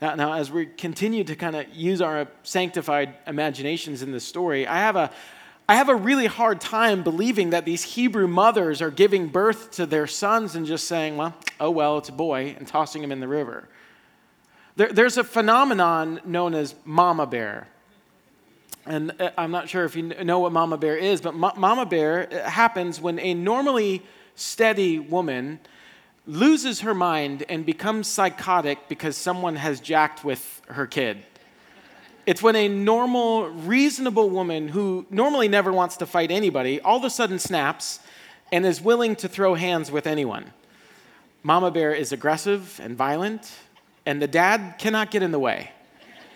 Now, 0.00 0.14
now 0.14 0.32
as 0.32 0.50
we 0.50 0.66
continue 0.66 1.24
to 1.24 1.36
kind 1.36 1.56
of 1.56 1.68
use 1.74 2.00
our 2.00 2.26
sanctified 2.42 3.14
imaginations 3.26 4.02
in 4.02 4.12
this 4.12 4.24
story, 4.24 4.66
I 4.66 4.78
have 4.78 4.96
a, 4.96 5.10
I 5.68 5.76
have 5.76 5.88
a 5.88 5.94
really 5.94 6.26
hard 6.26 6.60
time 6.60 7.02
believing 7.02 7.50
that 7.50 7.64
these 7.64 7.82
Hebrew 7.82 8.26
mothers 8.26 8.82
are 8.82 8.90
giving 8.90 9.28
birth 9.28 9.70
to 9.72 9.86
their 9.86 10.06
sons 10.06 10.54
and 10.54 10.66
just 10.66 10.86
saying, 10.86 11.16
well, 11.16 11.34
oh 11.60 11.70
well, 11.70 11.98
it's 11.98 12.08
a 12.08 12.12
boy, 12.12 12.54
and 12.58 12.66
tossing 12.66 13.02
him 13.02 13.12
in 13.12 13.20
the 13.20 13.28
river. 13.28 13.68
There, 14.76 14.88
there's 14.88 15.18
a 15.18 15.24
phenomenon 15.24 16.20
known 16.24 16.54
as 16.54 16.74
mama 16.84 17.26
bear. 17.26 17.68
And 18.86 19.12
uh, 19.20 19.30
I'm 19.38 19.52
not 19.52 19.68
sure 19.68 19.84
if 19.84 19.94
you 19.94 20.02
know 20.02 20.40
what 20.40 20.52
mama 20.52 20.76
bear 20.76 20.96
is, 20.96 21.20
but 21.20 21.34
mama 21.34 21.86
bear 21.86 22.28
uh, 22.32 22.50
happens 22.50 23.00
when 23.00 23.18
a 23.20 23.34
normally 23.34 24.02
steady 24.34 24.98
woman 24.98 25.60
loses 26.26 26.80
her 26.80 26.94
mind 26.94 27.44
and 27.48 27.64
becomes 27.66 28.08
psychotic 28.08 28.88
because 28.88 29.16
someone 29.16 29.56
has 29.56 29.80
jacked 29.80 30.24
with 30.24 30.62
her 30.68 30.86
kid. 30.86 31.22
It's 32.24 32.42
when 32.42 32.54
a 32.54 32.68
normal, 32.68 33.48
reasonable 33.48 34.30
woman 34.30 34.68
who 34.68 35.06
normally 35.10 35.48
never 35.48 35.72
wants 35.72 35.96
to 35.96 36.06
fight 36.06 36.30
anybody 36.30 36.80
all 36.80 36.98
of 36.98 37.04
a 37.04 37.10
sudden 37.10 37.40
snaps 37.40 37.98
and 38.52 38.64
is 38.64 38.80
willing 38.80 39.16
to 39.16 39.28
throw 39.28 39.54
hands 39.54 39.90
with 39.90 40.06
anyone. 40.06 40.52
Mama 41.42 41.72
Bear 41.72 41.92
is 41.92 42.12
aggressive 42.12 42.78
and 42.80 42.96
violent, 42.96 43.50
and 44.06 44.22
the 44.22 44.28
dad 44.28 44.76
cannot 44.78 45.10
get 45.10 45.24
in 45.24 45.32
the 45.32 45.38
way 45.40 45.72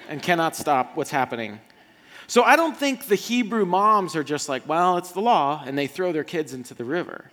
and 0.09 0.21
cannot 0.21 0.57
stop 0.57 0.97
what's 0.97 1.11
happening. 1.11 1.61
So 2.27 2.43
I 2.43 2.57
don't 2.57 2.77
think 2.77 3.07
the 3.07 3.15
Hebrew 3.15 3.65
moms 3.65 4.17
are 4.17 4.25
just 4.25 4.49
like, 4.49 4.67
well, 4.67 4.97
it's 4.97 5.13
the 5.13 5.21
law, 5.21 5.63
and 5.65 5.79
they 5.79 5.87
throw 5.87 6.11
their 6.11 6.25
kids 6.25 6.53
into 6.53 6.75
the 6.75 6.85
river. 6.85 7.31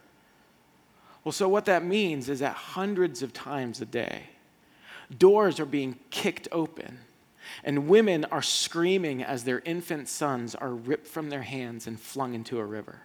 Well, 1.24 1.32
so 1.32 1.50
what 1.50 1.66
that 1.66 1.84
means 1.84 2.30
is 2.30 2.40
that 2.42 2.54
hundreds 2.54 3.24
of 3.24 3.34
times 3.34 3.82
a 3.82 3.86
day, 3.86 4.24
doors 5.18 5.60
are 5.60 5.66
being 5.66 5.98
kicked 6.12 6.48
open 6.52 7.00
and 7.64 7.88
women 7.88 8.26
are 8.26 8.42
screaming 8.42 9.24
as 9.24 9.44
their 9.44 9.62
infant 9.66 10.08
sons 10.08 10.56
are 10.56 10.74
ripped 10.74 11.08
from 11.08 11.30
their 11.30 11.42
hands 11.42 11.88
and 11.88 12.00
flung 12.00 12.34
into 12.34 12.60
a 12.60 12.66
river. 12.66 13.02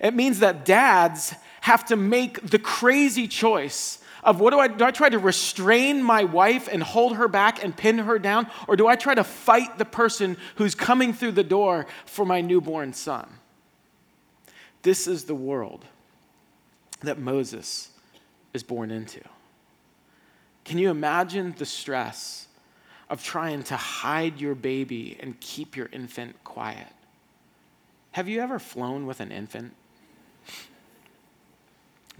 It 0.00 0.14
means 0.14 0.40
that 0.40 0.64
dads 0.64 1.34
have 1.60 1.84
to 1.86 1.96
make 1.96 2.40
the 2.40 2.58
crazy 2.58 3.28
choice 3.28 3.98
of 4.22 4.40
what 4.40 4.50
do 4.50 4.58
I 4.58 4.68
do 4.68 4.84
I 4.84 4.90
try 4.90 5.10
to 5.10 5.18
restrain 5.18 6.02
my 6.02 6.24
wife 6.24 6.68
and 6.72 6.82
hold 6.82 7.16
her 7.16 7.28
back 7.28 7.62
and 7.62 7.76
pin 7.76 7.98
her 7.98 8.18
down 8.18 8.50
or 8.66 8.76
do 8.76 8.86
I 8.86 8.96
try 8.96 9.14
to 9.14 9.24
fight 9.24 9.76
the 9.76 9.84
person 9.84 10.38
who's 10.56 10.74
coming 10.74 11.12
through 11.12 11.32
the 11.32 11.44
door 11.44 11.86
for 12.06 12.24
my 12.24 12.40
newborn 12.40 12.94
son? 12.94 13.28
This 14.82 15.06
is 15.06 15.24
the 15.24 15.34
world 15.34 15.84
that 17.00 17.18
Moses 17.18 17.90
is 18.54 18.62
born 18.62 18.90
into. 18.90 19.20
Can 20.64 20.78
you 20.78 20.88
imagine 20.90 21.54
the 21.58 21.66
stress 21.66 22.48
of 23.10 23.22
trying 23.22 23.62
to 23.64 23.76
hide 23.76 24.40
your 24.40 24.54
baby 24.54 25.16
and 25.20 25.38
keep 25.40 25.76
your 25.76 25.88
infant 25.92 26.42
quiet? 26.44 26.88
Have 28.12 28.28
you 28.28 28.40
ever 28.40 28.58
flown 28.58 29.06
with 29.06 29.20
an 29.20 29.32
infant? 29.32 29.74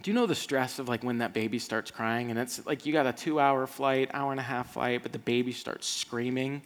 Do 0.02 0.10
you 0.10 0.14
know 0.14 0.26
the 0.26 0.34
stress 0.34 0.78
of 0.78 0.88
like 0.88 1.04
when 1.04 1.18
that 1.18 1.32
baby 1.32 1.58
starts 1.58 1.90
crying 1.90 2.30
and 2.30 2.38
it's 2.38 2.66
like 2.66 2.84
you 2.84 2.92
got 2.92 3.06
a 3.06 3.12
two 3.12 3.38
hour 3.38 3.66
flight, 3.66 4.10
hour 4.12 4.32
and 4.32 4.40
a 4.40 4.44
half 4.44 4.72
flight, 4.72 5.02
but 5.02 5.12
the 5.12 5.18
baby 5.18 5.52
starts 5.52 5.86
screaming 5.86 6.62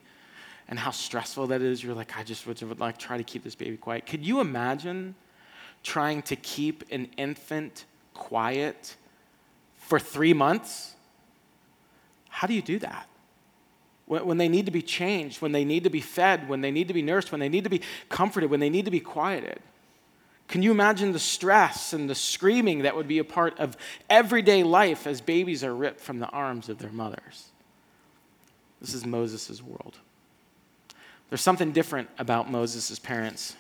and 0.69 0.79
how 0.79 0.91
stressful 0.91 1.47
that 1.49 1.63
is? 1.63 1.83
You're 1.83 1.95
like, 1.95 2.19
I 2.19 2.23
just 2.23 2.47
would, 2.47 2.61
would 2.63 2.81
like 2.81 2.99
try 2.99 3.17
to 3.17 3.25
keep 3.25 3.45
this 3.45 3.55
baby 3.55 3.77
quiet. 3.77 4.07
Could 4.07 4.25
you 4.25 4.41
imagine 4.41 5.15
trying 5.83 6.23
to 6.23 6.37
keep 6.37 6.85
an 6.91 7.09
infant 7.17 7.85
quiet 8.15 8.97
for 9.77 9.99
three 9.99 10.35
months? 10.35 10.95
How 12.29 12.47
do 12.47 12.55
you 12.55 12.63
do 12.63 12.79
that? 12.81 13.09
When 14.09 14.39
they 14.39 14.49
need 14.49 14.65
to 14.65 14.73
be 14.73 14.81
changed, 14.81 15.43
when 15.43 15.53
they 15.53 15.67
need 15.67 15.85
to 15.85 15.91
be 15.91 16.01
fed, 16.01 16.49
when 16.49 16.63
they 16.63 16.71
need 16.71 16.89
to 16.89 16.95
be 16.95 17.03
nursed, 17.03 17.31
when 17.31 17.41
they 17.41 17.49
need 17.49 17.65
to 17.65 17.71
be 17.71 17.83
comforted, 18.09 18.51
when 18.51 18.59
they 18.59 18.71
need 18.71 18.87
to 18.87 18.91
be 18.91 19.01
quieted. 19.01 19.61
Can 20.49 20.63
you 20.63 20.71
imagine 20.71 21.13
the 21.13 21.19
stress 21.19 21.93
and 21.93 22.09
the 22.09 22.15
screaming 22.15 22.83
that 22.83 22.97
would 22.97 23.07
be 23.07 23.19
a 23.19 23.25
part 23.25 23.59
of 23.59 23.77
everyday 24.09 24.63
life 24.63 25.07
as 25.07 25.21
babies 25.21 25.63
are 25.63 25.75
ripped 25.75 26.01
from 26.01 26.21
the 26.21 26.29
arms 26.29 26.71
of 26.71 26.79
their 26.79 26.91
mothers? 26.91 27.49
This 28.81 28.95
is 28.95 29.05
Moses' 29.05 29.63
world. 29.63 29.99
There's 31.29 31.43
something 31.43 31.73
different 31.73 32.09
about 32.19 32.51
Moses' 32.51 32.99
parents. 32.99 33.57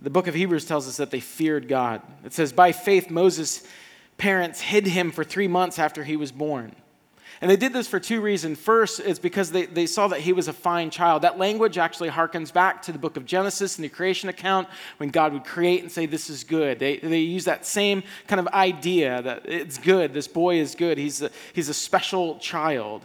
The 0.00 0.08
book 0.08 0.26
of 0.26 0.34
Hebrews 0.34 0.64
tells 0.64 0.88
us 0.88 0.96
that 0.96 1.10
they 1.10 1.20
feared 1.20 1.68
God. 1.68 2.00
It 2.24 2.32
says, 2.32 2.52
By 2.52 2.72
faith, 2.72 3.10
Moses' 3.10 3.66
parents 4.16 4.62
hid 4.62 4.86
him 4.86 5.10
for 5.10 5.22
three 5.22 5.48
months 5.48 5.78
after 5.78 6.02
he 6.02 6.16
was 6.16 6.32
born. 6.32 6.74
And 7.42 7.50
they 7.50 7.56
did 7.56 7.72
this 7.72 7.88
for 7.88 7.98
two 7.98 8.20
reasons. 8.20 8.60
First, 8.60 9.00
it's 9.00 9.18
because 9.18 9.50
they, 9.50 9.66
they 9.66 9.86
saw 9.86 10.06
that 10.06 10.20
he 10.20 10.32
was 10.32 10.46
a 10.46 10.52
fine 10.52 10.90
child. 10.90 11.22
That 11.22 11.38
language 11.38 11.76
actually 11.76 12.08
harkens 12.08 12.52
back 12.52 12.82
to 12.82 12.92
the 12.92 13.00
book 13.00 13.16
of 13.16 13.26
Genesis 13.26 13.76
and 13.76 13.84
the 13.84 13.88
creation 13.88 14.28
account 14.28 14.68
when 14.98 15.08
God 15.08 15.32
would 15.32 15.44
create 15.44 15.82
and 15.82 15.90
say, 15.90 16.06
This 16.06 16.30
is 16.30 16.44
good. 16.44 16.78
They, 16.78 16.98
they 16.98 17.18
use 17.18 17.44
that 17.46 17.66
same 17.66 18.04
kind 18.28 18.38
of 18.38 18.46
idea 18.46 19.22
that 19.22 19.42
it's 19.46 19.76
good. 19.76 20.14
This 20.14 20.28
boy 20.28 20.60
is 20.60 20.76
good. 20.76 20.98
He's 20.98 21.20
a, 21.20 21.32
he's 21.52 21.68
a 21.68 21.74
special 21.74 22.38
child. 22.38 23.02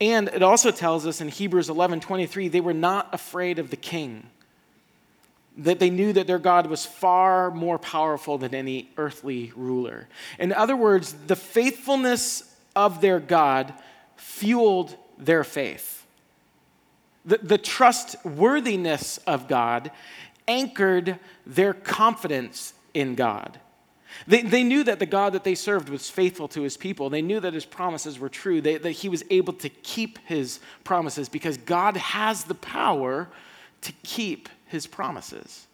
And 0.00 0.26
it 0.30 0.42
also 0.42 0.72
tells 0.72 1.06
us 1.06 1.20
in 1.20 1.28
Hebrews 1.28 1.70
11 1.70 2.00
23, 2.00 2.48
they 2.48 2.60
were 2.60 2.74
not 2.74 3.14
afraid 3.14 3.60
of 3.60 3.70
the 3.70 3.76
king. 3.76 4.28
That 5.58 5.78
they 5.78 5.90
knew 5.90 6.12
that 6.14 6.26
their 6.26 6.40
God 6.40 6.66
was 6.66 6.84
far 6.84 7.52
more 7.52 7.78
powerful 7.78 8.38
than 8.38 8.56
any 8.56 8.90
earthly 8.96 9.52
ruler. 9.54 10.08
In 10.40 10.52
other 10.52 10.76
words, 10.76 11.14
the 11.28 11.36
faithfulness 11.36 12.51
of 12.74 13.00
their 13.00 13.20
God 13.20 13.74
fueled 14.16 14.96
their 15.18 15.44
faith. 15.44 16.06
The, 17.24 17.38
the 17.38 17.58
trustworthiness 17.58 19.18
of 19.18 19.48
God 19.48 19.90
anchored 20.48 21.18
their 21.46 21.72
confidence 21.72 22.74
in 22.94 23.14
God. 23.14 23.60
They, 24.26 24.42
they 24.42 24.62
knew 24.62 24.84
that 24.84 24.98
the 24.98 25.06
God 25.06 25.32
that 25.32 25.44
they 25.44 25.54
served 25.54 25.88
was 25.88 26.10
faithful 26.10 26.48
to 26.48 26.62
his 26.62 26.76
people. 26.76 27.10
They 27.10 27.22
knew 27.22 27.40
that 27.40 27.54
his 27.54 27.64
promises 27.64 28.18
were 28.18 28.28
true, 28.28 28.60
they, 28.60 28.76
that 28.76 28.90
he 28.90 29.08
was 29.08 29.24
able 29.30 29.54
to 29.54 29.68
keep 29.68 30.18
his 30.26 30.60
promises 30.84 31.28
because 31.28 31.56
God 31.56 31.96
has 31.96 32.44
the 32.44 32.54
power 32.54 33.28
to 33.82 33.92
keep 34.02 34.48
his 34.66 34.86
promises. 34.86 35.66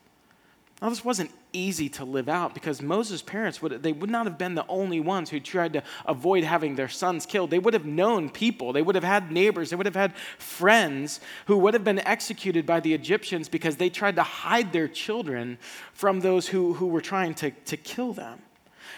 Now, 0.81 0.91
this 0.91 1.05
wasn't 1.05 1.33
easy 1.53 1.89
to 1.89 2.05
live 2.05 2.29
out 2.29 2.55
because 2.55 2.81
Moses' 2.81 3.21
parents 3.21 3.61
would 3.61 3.83
they 3.83 3.91
would 3.91 4.11
not 4.11 4.27
have 4.27 4.39
been 4.39 4.55
the 4.55 4.67
only 4.69 5.01
ones 5.01 5.29
who 5.29 5.41
tried 5.41 5.73
to 5.73 5.83
avoid 6.07 6.45
having 6.45 6.77
their 6.77 6.89
sons 6.89 7.27
killed. 7.27 7.51
They 7.51 7.59
would 7.59 7.75
have 7.75 7.85
known 7.85 8.31
people, 8.31 8.73
they 8.73 8.83
would 8.83 8.95
have 8.95 9.03
had 9.03 9.33
neighbors, 9.33 9.71
they 9.71 9.77
would 9.77 9.87
have 9.87 9.97
had 9.97 10.17
friends 10.39 11.19
who 11.47 11.59
would 11.59 11.75
have 11.75 11.83
been 11.83 11.99
executed 12.07 12.65
by 12.65 12.79
the 12.79 12.95
Egyptians 12.95 13.49
because 13.49 13.77
they 13.77 13.91
tried 13.91 14.15
to 14.17 14.23
hide 14.23 14.73
their 14.73 14.87
children 14.87 15.59
from 15.93 16.21
those 16.21 16.47
who, 16.47 16.75
who 16.75 16.87
were 16.87 17.01
trying 17.01 17.35
to, 17.35 17.51
to 17.51 17.77
kill 17.77 18.13
them. 18.13 18.39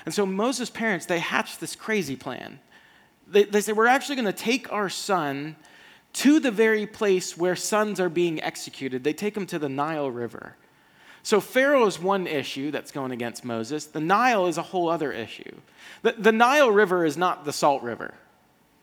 And 0.04 0.14
so 0.14 0.26
Moses' 0.26 0.68
parents, 0.68 1.06
they 1.06 1.18
hatched 1.18 1.60
this 1.60 1.74
crazy 1.74 2.16
plan. 2.16 2.60
They, 3.26 3.44
they 3.44 3.62
said, 3.62 3.76
We're 3.76 3.86
actually 3.86 4.16
going 4.16 4.26
to 4.26 4.32
take 4.32 4.70
our 4.70 4.90
son 4.90 5.56
to 6.12 6.40
the 6.40 6.50
very 6.50 6.86
place 6.86 7.38
where 7.38 7.56
sons 7.56 8.00
are 8.00 8.10
being 8.10 8.42
executed. 8.42 9.02
They 9.02 9.12
take 9.14 9.34
him 9.34 9.46
to 9.46 9.58
the 9.58 9.68
Nile 9.68 10.10
River. 10.10 10.56
So 11.22 11.40
Pharaoh 11.40 11.86
is 11.86 11.98
one 11.98 12.26
issue 12.26 12.70
that's 12.70 12.90
going 12.90 13.12
against 13.12 13.44
Moses. 13.44 13.86
The 13.86 14.00
Nile 14.00 14.46
is 14.46 14.58
a 14.58 14.62
whole 14.62 14.88
other 14.88 15.12
issue. 15.12 15.54
The, 16.02 16.12
the 16.12 16.32
Nile 16.32 16.70
River 16.70 17.04
is 17.04 17.16
not 17.16 17.44
the 17.44 17.52
Salt 17.52 17.82
River. 17.82 18.14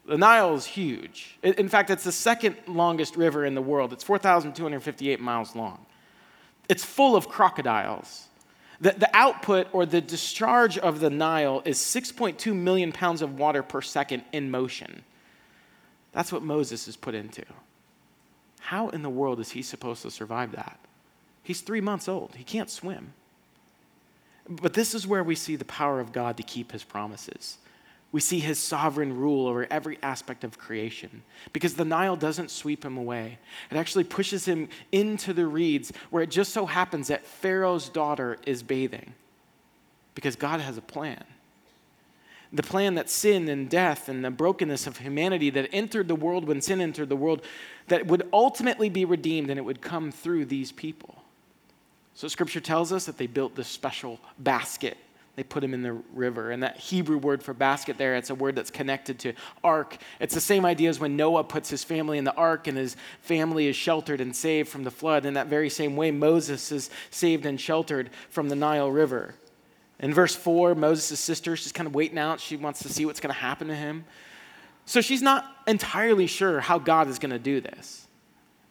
The 0.06 0.18
Nile 0.18 0.56
is 0.56 0.66
huge. 0.66 1.38
In 1.44 1.68
fact, 1.68 1.90
it's 1.90 2.04
the 2.04 2.12
second 2.12 2.56
longest 2.68 3.18
river 3.18 3.44
in 3.44 3.56
the 3.56 3.62
world. 3.62 3.92
It's 3.92 4.04
4,258 4.04 5.20
miles 5.20 5.56
long. 5.56 5.86
It's 6.70 6.86
full 6.86 7.16
of 7.16 7.28
crocodiles. 7.28 8.28
The, 8.80 8.92
the 8.92 9.10
output 9.14 9.68
or 9.74 9.86
the 9.86 10.02
discharge 10.02 10.78
of 10.78 11.00
the 11.00 11.10
Nile 11.10 11.62
is 11.66 11.78
6.2 11.80 12.56
million 12.56 12.92
pounds 12.92 13.22
of 13.22 13.40
water 13.40 13.64
per 13.64 13.82
second 13.82 14.24
in 14.32 14.52
motion. 14.52 15.04
That's 16.14 16.32
what 16.32 16.44
Moses 16.44 16.88
is 16.88 16.96
put 16.96 17.16
into. 17.16 17.44
How 18.60 18.90
in 18.90 19.02
the 19.02 19.10
world 19.10 19.40
is 19.40 19.52
he 19.52 19.62
supposed 19.62 20.04
to 20.04 20.12
survive 20.12 20.52
that? 20.54 20.80
He's 21.48 21.62
three 21.62 21.80
months 21.80 22.10
old, 22.10 22.36
he 22.36 22.44
can't 22.44 22.70
swim. 22.70 23.14
But 24.50 24.74
this 24.74 24.94
is 24.94 25.08
where 25.08 25.24
we 25.24 25.34
see 25.34 25.56
the 25.56 25.64
power 25.64 26.02
of 26.02 26.12
God 26.12 26.36
to 26.36 26.44
keep 26.44 26.74
his 26.74 26.84
promises. 26.84 27.58
We 28.12 28.20
see 28.20 28.40
his 28.40 28.60
sovereign 28.60 29.18
rule 29.18 29.48
over 29.48 29.66
every 29.72 29.98
aspect 30.04 30.44
of 30.44 30.58
creation 30.58 31.24
because 31.54 31.76
the 31.76 31.86
Nile 31.86 32.18
doesn't 32.18 32.52
sweep 32.52 32.84
him 32.84 32.98
away. 32.98 33.38
It 33.72 33.78
actually 33.78 34.04
pushes 34.04 34.44
him 34.44 34.68
into 34.92 35.32
the 35.32 35.48
reeds 35.48 35.94
where 36.10 36.22
it 36.22 36.32
just 36.32 36.52
so 36.52 36.66
happens 36.66 37.08
that 37.08 37.26
Pharaoh's 37.26 37.88
daughter 37.88 38.36
is 38.46 38.62
bathing 38.62 39.14
because 40.16 40.36
God 40.36 40.60
has 40.60 40.78
a 40.78 40.82
plan. 40.82 41.24
The 42.52 42.64
plan 42.64 42.96
that 42.96 43.10
sin 43.10 43.48
and 43.48 43.70
death 43.70 44.10
and 44.10 44.26
the 44.26 44.32
brokenness 44.32 44.86
of 44.86 44.98
humanity 44.98 45.50
that 45.52 45.70
entered 45.72 46.10
the 46.10 46.16
world 46.16 46.46
when 46.46 46.60
sin 46.60 46.82
entered 46.82 47.08
the 47.08 47.16
world, 47.16 47.42
that 47.88 48.08
would 48.08 48.28
ultimately 48.34 48.90
be 48.90 49.06
redeemed 49.06 49.50
and 49.50 49.58
it 49.58 49.64
would 49.64 49.82
come 49.82 50.12
through 50.12 50.44
these 50.44 50.74
people. 50.74 51.17
So 52.18 52.28
scripture 52.28 52.60
tells 52.60 52.92
us 52.92 53.06
that 53.06 53.20
they 53.20 53.28
built 53.28 53.54
this 53.54 53.68
special 53.68 54.20
basket. 54.40 54.98
They 55.36 55.44
put 55.44 55.64
him 55.64 55.76
in 55.76 55.84
the 55.84 55.94
river. 56.16 56.50
And 56.50 56.64
that 56.64 56.78
Hebrew 56.78 57.20
word 57.20 57.44
for 57.44 57.54
basket 57.54 58.00
there, 58.00 58.16
it's 58.16 58.32
a 58.32 58.36
word 58.36 58.56
that's 58.56 58.72
connected 58.72 59.20
to 59.20 59.34
ark. 59.64 59.98
It's 60.20 60.34
the 60.34 60.42
same 60.42 60.66
idea 60.66 60.90
as 60.90 61.00
when 61.00 61.16
Noah 61.16 61.44
puts 61.44 61.70
his 61.70 61.84
family 61.84 62.18
in 62.18 62.24
the 62.24 62.34
ark 62.34 62.66
and 62.66 62.76
his 62.76 62.96
family 63.22 63.68
is 63.68 63.76
sheltered 63.76 64.20
and 64.20 64.36
saved 64.36 64.68
from 64.68 64.84
the 64.84 64.90
flood. 64.90 65.28
In 65.28 65.36
that 65.36 65.46
very 65.46 65.70
same 65.70 65.96
way, 65.96 66.10
Moses 66.10 66.72
is 66.72 66.90
saved 67.12 67.46
and 67.46 67.62
sheltered 67.62 68.10
from 68.32 68.50
the 68.50 68.56
Nile 68.56 68.90
River. 68.90 69.36
In 70.00 70.12
verse 70.12 70.36
4, 70.36 70.74
Moses' 70.74 71.20
sister, 71.20 71.56
she's 71.56 71.72
kind 71.72 71.86
of 71.86 71.94
waiting 71.94 72.18
out. 72.18 72.40
She 72.40 72.56
wants 72.56 72.82
to 72.82 72.90
see 72.90 73.06
what's 73.06 73.20
going 73.20 73.34
to 73.34 73.40
happen 73.40 73.68
to 73.68 73.76
him. 73.76 74.06
So 74.88 75.02
she's 75.02 75.22
not 75.22 75.46
entirely 75.68 76.26
sure 76.26 76.62
how 76.62 76.80
God 76.80 77.10
is 77.10 77.20
going 77.20 77.30
to 77.30 77.38
do 77.38 77.62
this 77.62 78.07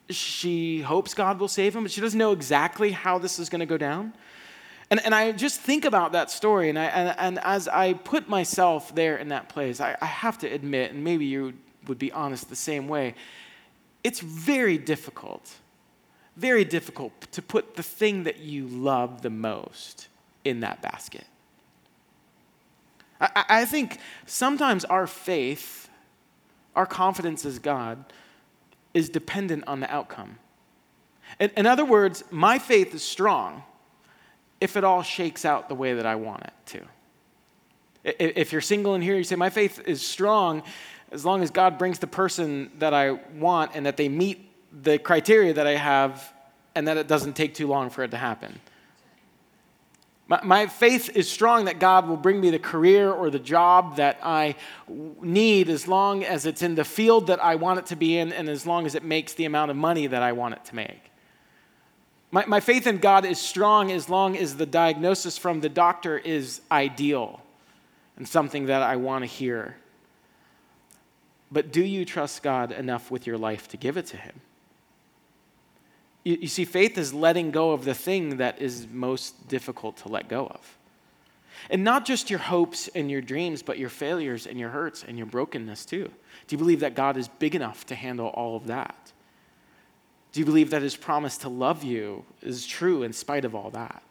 she 0.08 0.80
hopes 0.82 1.14
God 1.14 1.38
will 1.40 1.48
save 1.48 1.75
him, 1.75 1.82
but 1.82 1.90
she 1.92 2.00
doesn't 2.00 2.18
know 2.18 2.32
exactly 2.32 2.92
how 2.92 3.18
this 3.18 3.38
is 3.38 3.48
going 3.48 3.60
to 3.60 3.66
go 3.66 3.78
down. 3.78 4.12
And, 4.90 5.04
and 5.04 5.14
I 5.14 5.32
just 5.32 5.60
think 5.60 5.84
about 5.84 6.12
that 6.12 6.30
story, 6.30 6.68
and, 6.68 6.78
I, 6.78 6.84
and, 6.84 7.14
and 7.18 7.38
as 7.40 7.66
I 7.66 7.94
put 7.94 8.28
myself 8.28 8.94
there 8.94 9.16
in 9.16 9.30
that 9.30 9.48
place, 9.48 9.80
I, 9.80 9.96
I 10.00 10.06
have 10.06 10.38
to 10.38 10.46
admit, 10.46 10.92
and 10.92 11.02
maybe 11.02 11.25
you 11.25 11.54
would 11.88 11.98
be 11.98 12.12
honest 12.12 12.48
the 12.48 12.56
same 12.56 12.86
way, 12.86 13.14
it's 14.04 14.20
very 14.20 14.78
difficult, 14.78 15.56
very 16.36 16.64
difficult 16.64 17.12
to 17.32 17.42
put 17.42 17.75
the 17.75 17.82
thing 17.82 18.22
that 18.25 18.38
you 18.38 18.68
love 18.68 19.22
the 19.22 19.30
most 19.30 20.06
in 20.44 20.60
that 20.60 20.80
basket. 20.82 21.25
I, 23.20 23.44
I 23.48 23.64
think 23.64 23.98
sometimes 24.26 24.84
our 24.84 25.08
faith, 25.08 25.88
our 26.76 26.86
confidence 26.86 27.44
as 27.44 27.58
God, 27.58 28.04
is 28.97 29.11
dependent 29.11 29.62
on 29.67 29.81
the 29.81 29.95
outcome. 29.95 30.38
In, 31.38 31.50
in 31.55 31.67
other 31.67 31.85
words, 31.85 32.25
my 32.31 32.59
faith 32.59 32.95
is 32.95 33.03
strong 33.03 33.62
if 34.59 34.75
it 34.75 34.85
all 34.85 35.03
shakes 35.03 35.45
out 35.45 35.69
the 35.69 35.75
way 35.75 35.93
that 35.93 36.07
I 36.07 36.15
want 36.15 36.45
it 36.45 36.53
to. 36.67 36.83
If 38.05 38.53
you're 38.53 38.62
single 38.62 38.95
in 38.95 39.03
here, 39.03 39.15
you 39.15 39.25
say, 39.25 39.37
My 39.37 39.50
faith 39.50 39.83
is 39.87 40.00
strong 40.00 40.62
as 41.12 41.26
long 41.26 41.43
as 41.43 41.50
God 41.50 41.76
brings 41.76 41.99
the 41.99 42.07
person 42.07 42.71
that 42.79 42.95
I 42.95 43.11
want 43.11 43.73
and 43.75 43.85
that 43.85 43.99
they 43.99 44.09
meet 44.09 44.50
the 44.73 44.97
criteria 44.99 45.53
that 45.53 45.67
I 45.67 45.75
have 45.75 46.33
and 46.75 46.88
that 46.88 46.97
it 46.97 47.07
doesn't 47.07 47.35
take 47.35 47.53
too 47.53 47.67
long 47.67 47.91
for 47.91 48.03
it 48.03 48.12
to 48.12 48.17
happen. 48.17 48.59
My, 50.28 50.40
my 50.42 50.66
faith 50.66 51.14
is 51.16 51.30
strong 51.30 51.66
that 51.66 51.78
God 51.78 52.09
will 52.09 52.16
bring 52.16 52.40
me 52.40 52.50
the 52.50 52.59
career 52.59 53.11
or 53.11 53.30
the 53.30 53.38
job 53.38 53.97
that 53.97 54.18
I 54.23 54.56
need 54.88 55.68
as 55.68 55.87
long 55.87 56.25
as 56.25 56.47
it's 56.47 56.62
in 56.62 56.75
the 56.75 56.85
field 56.85 57.28
that 57.28 57.42
I 57.42 57.54
want 57.54 57.78
it 57.78 57.87
to 57.87 57.97
be 57.97 58.18
in 58.18 58.33
and 58.33 58.49
as 58.49 58.66
long 58.66 58.87
as 58.87 58.95
it 58.95 59.04
makes 59.04 59.35
the 59.35 59.45
amount 59.45 59.71
of 59.71 59.76
money 59.76 60.06
that 60.09 60.23
I 60.23 60.33
want 60.33 60.54
it 60.54 60.64
to 60.66 60.75
make. 60.75 61.11
My, 62.33 62.45
my 62.47 62.61
faith 62.61 62.87
in 62.87 62.99
God 62.99 63.25
is 63.25 63.38
strong 63.38 63.92
as 63.92 64.09
long 64.09 64.37
as 64.37 64.56
the 64.56 64.66
diagnosis 64.66 65.38
from 65.38 65.61
the 65.61 65.68
doctor 65.68 66.18
is 66.18 66.61
ideal. 66.73 67.40
and 68.16 68.26
something 68.26 68.66
that 68.66 68.83
I 68.83 68.97
want 68.97 69.23
to 69.23 69.26
hear. 69.26 69.76
But 71.52 71.73
do 71.73 71.85
you 71.85 72.04
trust 72.04 72.42
God 72.42 72.73
enough 72.73 73.11
with 73.11 73.26
your 73.26 73.38
life 73.38 73.68
to 73.68 73.76
give 73.76 73.97
it 73.97 74.06
to 74.06 74.16
Him? 74.16 74.40
You, 76.26 76.38
you 76.40 76.49
see, 76.49 76.64
faith 76.64 76.99
is 76.99 77.14
letting 77.14 77.52
go 77.52 77.71
of 77.71 77.85
the 77.85 77.95
thing 77.95 78.38
that 78.38 78.61
is 78.61 78.88
most 78.92 79.47
difficult 79.47 79.99
to 79.99 80.09
let 80.09 80.28
go 80.28 80.49
of. 80.49 80.76
And 81.71 81.85
not 81.85 82.04
just 82.04 82.30
your 82.30 82.40
hopes 82.40 82.88
and 82.97 83.09
your 83.09 83.21
dreams, 83.21 83.62
but 83.62 83.78
your 83.78 83.88
failures 83.88 84.45
and 84.45 84.59
your 84.59 84.71
hurts 84.71 85.04
and 85.04 85.16
your 85.16 85.28
brokenness 85.28 85.85
too. 85.85 86.11
Do 86.49 86.54
you 86.54 86.59
believe 86.59 86.80
that 86.80 86.97
God 86.97 87.16
is 87.16 87.28
big 87.28 87.54
enough 87.54 87.87
to 87.87 87.95
handle 87.95 88.26
all 88.26 88.56
of 88.56 88.66
that? 88.66 89.12
Do 90.33 90.40
you 90.40 90.47
believe 90.47 90.71
that 90.71 90.83
his 90.83 90.97
promise 90.97 91.38
to 91.38 91.49
love 91.49 91.85
you 91.85 92.25
is 92.42 92.66
true 92.66 93.04
in 93.04 93.12
spite 93.12 93.45
of 93.45 93.54
all 93.54 93.71
that? 93.71 94.02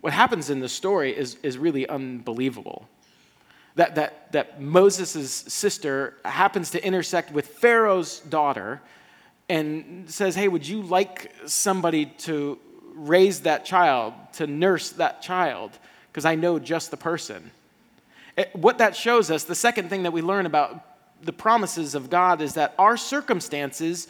What 0.00 0.12
happens 0.12 0.50
in 0.50 0.58
the 0.58 0.68
story 0.68 1.16
is, 1.16 1.36
is 1.44 1.58
really 1.58 1.88
unbelievable. 1.88 2.88
That, 3.76 3.94
that, 3.94 4.32
that 4.32 4.60
Moses' 4.60 5.32
sister 5.32 6.16
happens 6.24 6.70
to 6.70 6.84
intersect 6.84 7.30
with 7.30 7.46
Pharaoh's 7.46 8.18
daughter 8.18 8.82
and 9.48 10.08
says, 10.10 10.34
Hey, 10.34 10.48
would 10.48 10.66
you 10.66 10.82
like 10.82 11.32
somebody 11.46 12.06
to 12.06 12.58
raise 12.94 13.40
that 13.40 13.64
child, 13.64 14.14
to 14.34 14.46
nurse 14.46 14.90
that 14.90 15.22
child? 15.22 15.72
Because 16.10 16.24
I 16.24 16.34
know 16.34 16.58
just 16.58 16.90
the 16.90 16.96
person. 16.96 17.50
It, 18.36 18.54
what 18.54 18.78
that 18.78 18.96
shows 18.96 19.30
us, 19.30 19.44
the 19.44 19.54
second 19.54 19.90
thing 19.90 20.04
that 20.04 20.12
we 20.12 20.22
learn 20.22 20.46
about 20.46 20.84
the 21.22 21.32
promises 21.32 21.94
of 21.94 22.10
God 22.10 22.42
is 22.42 22.54
that 22.54 22.74
our 22.78 22.96
circumstances 22.96 24.08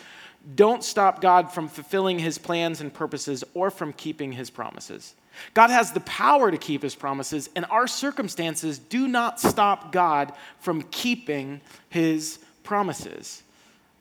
don't 0.54 0.84
stop 0.84 1.20
God 1.20 1.52
from 1.52 1.68
fulfilling 1.68 2.18
his 2.18 2.36
plans 2.38 2.80
and 2.80 2.92
purposes 2.92 3.44
or 3.54 3.70
from 3.70 3.92
keeping 3.92 4.32
his 4.32 4.50
promises. 4.50 5.14
God 5.52 5.70
has 5.70 5.92
the 5.92 6.00
power 6.00 6.50
to 6.50 6.58
keep 6.58 6.82
his 6.82 6.94
promises, 6.94 7.50
and 7.56 7.64
our 7.70 7.86
circumstances 7.86 8.78
do 8.78 9.08
not 9.08 9.40
stop 9.40 9.90
God 9.90 10.32
from 10.60 10.82
keeping 10.82 11.60
his 11.88 12.38
promises. 12.62 13.42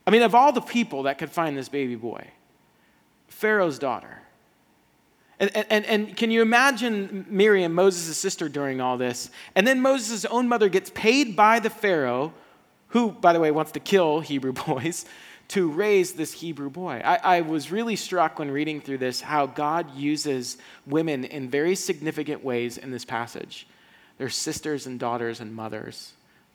I 0.05 0.12
mean, 0.12 0.22
of 0.22 0.36
all 0.36 0.51
the 0.51 0.62
people 0.62 1.03
that 1.03 1.17
could 1.17 1.31
find 1.31 1.57
this 1.57 1.69
baby 1.69 1.95
boy, 1.95 2.27
Pharaoh's 3.27 3.79
daughter. 3.79 4.19
And, 5.39 5.51
and, 5.69 5.86
and 5.86 6.15
can 6.15 6.31
you 6.31 6.41
imagine 6.41 7.25
Miriam, 7.29 7.74
Moses' 7.74 8.17
sister, 8.17 8.48
during 8.48 8.79
all 8.79 8.98
this? 8.98 9.29
And 9.55 9.65
then 9.65 9.81
Moses' 9.81 10.25
own 10.25 10.48
mother 10.48 10.69
gets 10.69 10.89
paid 10.91 11.36
by 11.36 11.60
the 11.60 11.69
Pharaoh, 11.69 12.33
who, 12.89 13.12
by 13.12 13.33
the 13.33 13.39
way, 13.39 13.51
wants 13.51 13.72
to 13.74 13.79
kill 13.79 14.19
Hebrew 14.22 14.53
boys 14.53 15.05
to 15.50 15.69
raise 15.69 16.13
this 16.13 16.31
Hebrew 16.33 16.69
boy. 16.69 17.01
I, 17.03 17.15
I, 17.15 17.41
was 17.41 17.69
really 17.69 17.98
struck 17.98 18.39
when 18.39 18.50
reading 18.50 18.79
through 18.79 19.00
this 19.00 19.19
how 19.19 19.45
God 19.45 19.93
uses 19.93 20.57
women 20.88 21.25
in 21.25 21.50
very 21.50 21.75
significant 21.75 22.43
ways 22.43 22.77
in 22.77 22.91
this 22.91 23.03
passage. 23.03 23.67
They're 24.17 24.29
sisters 24.29 24.88
and 24.88 25.00
daughters 25.00 25.41
and 25.41 25.53
mothers. 25.53 26.13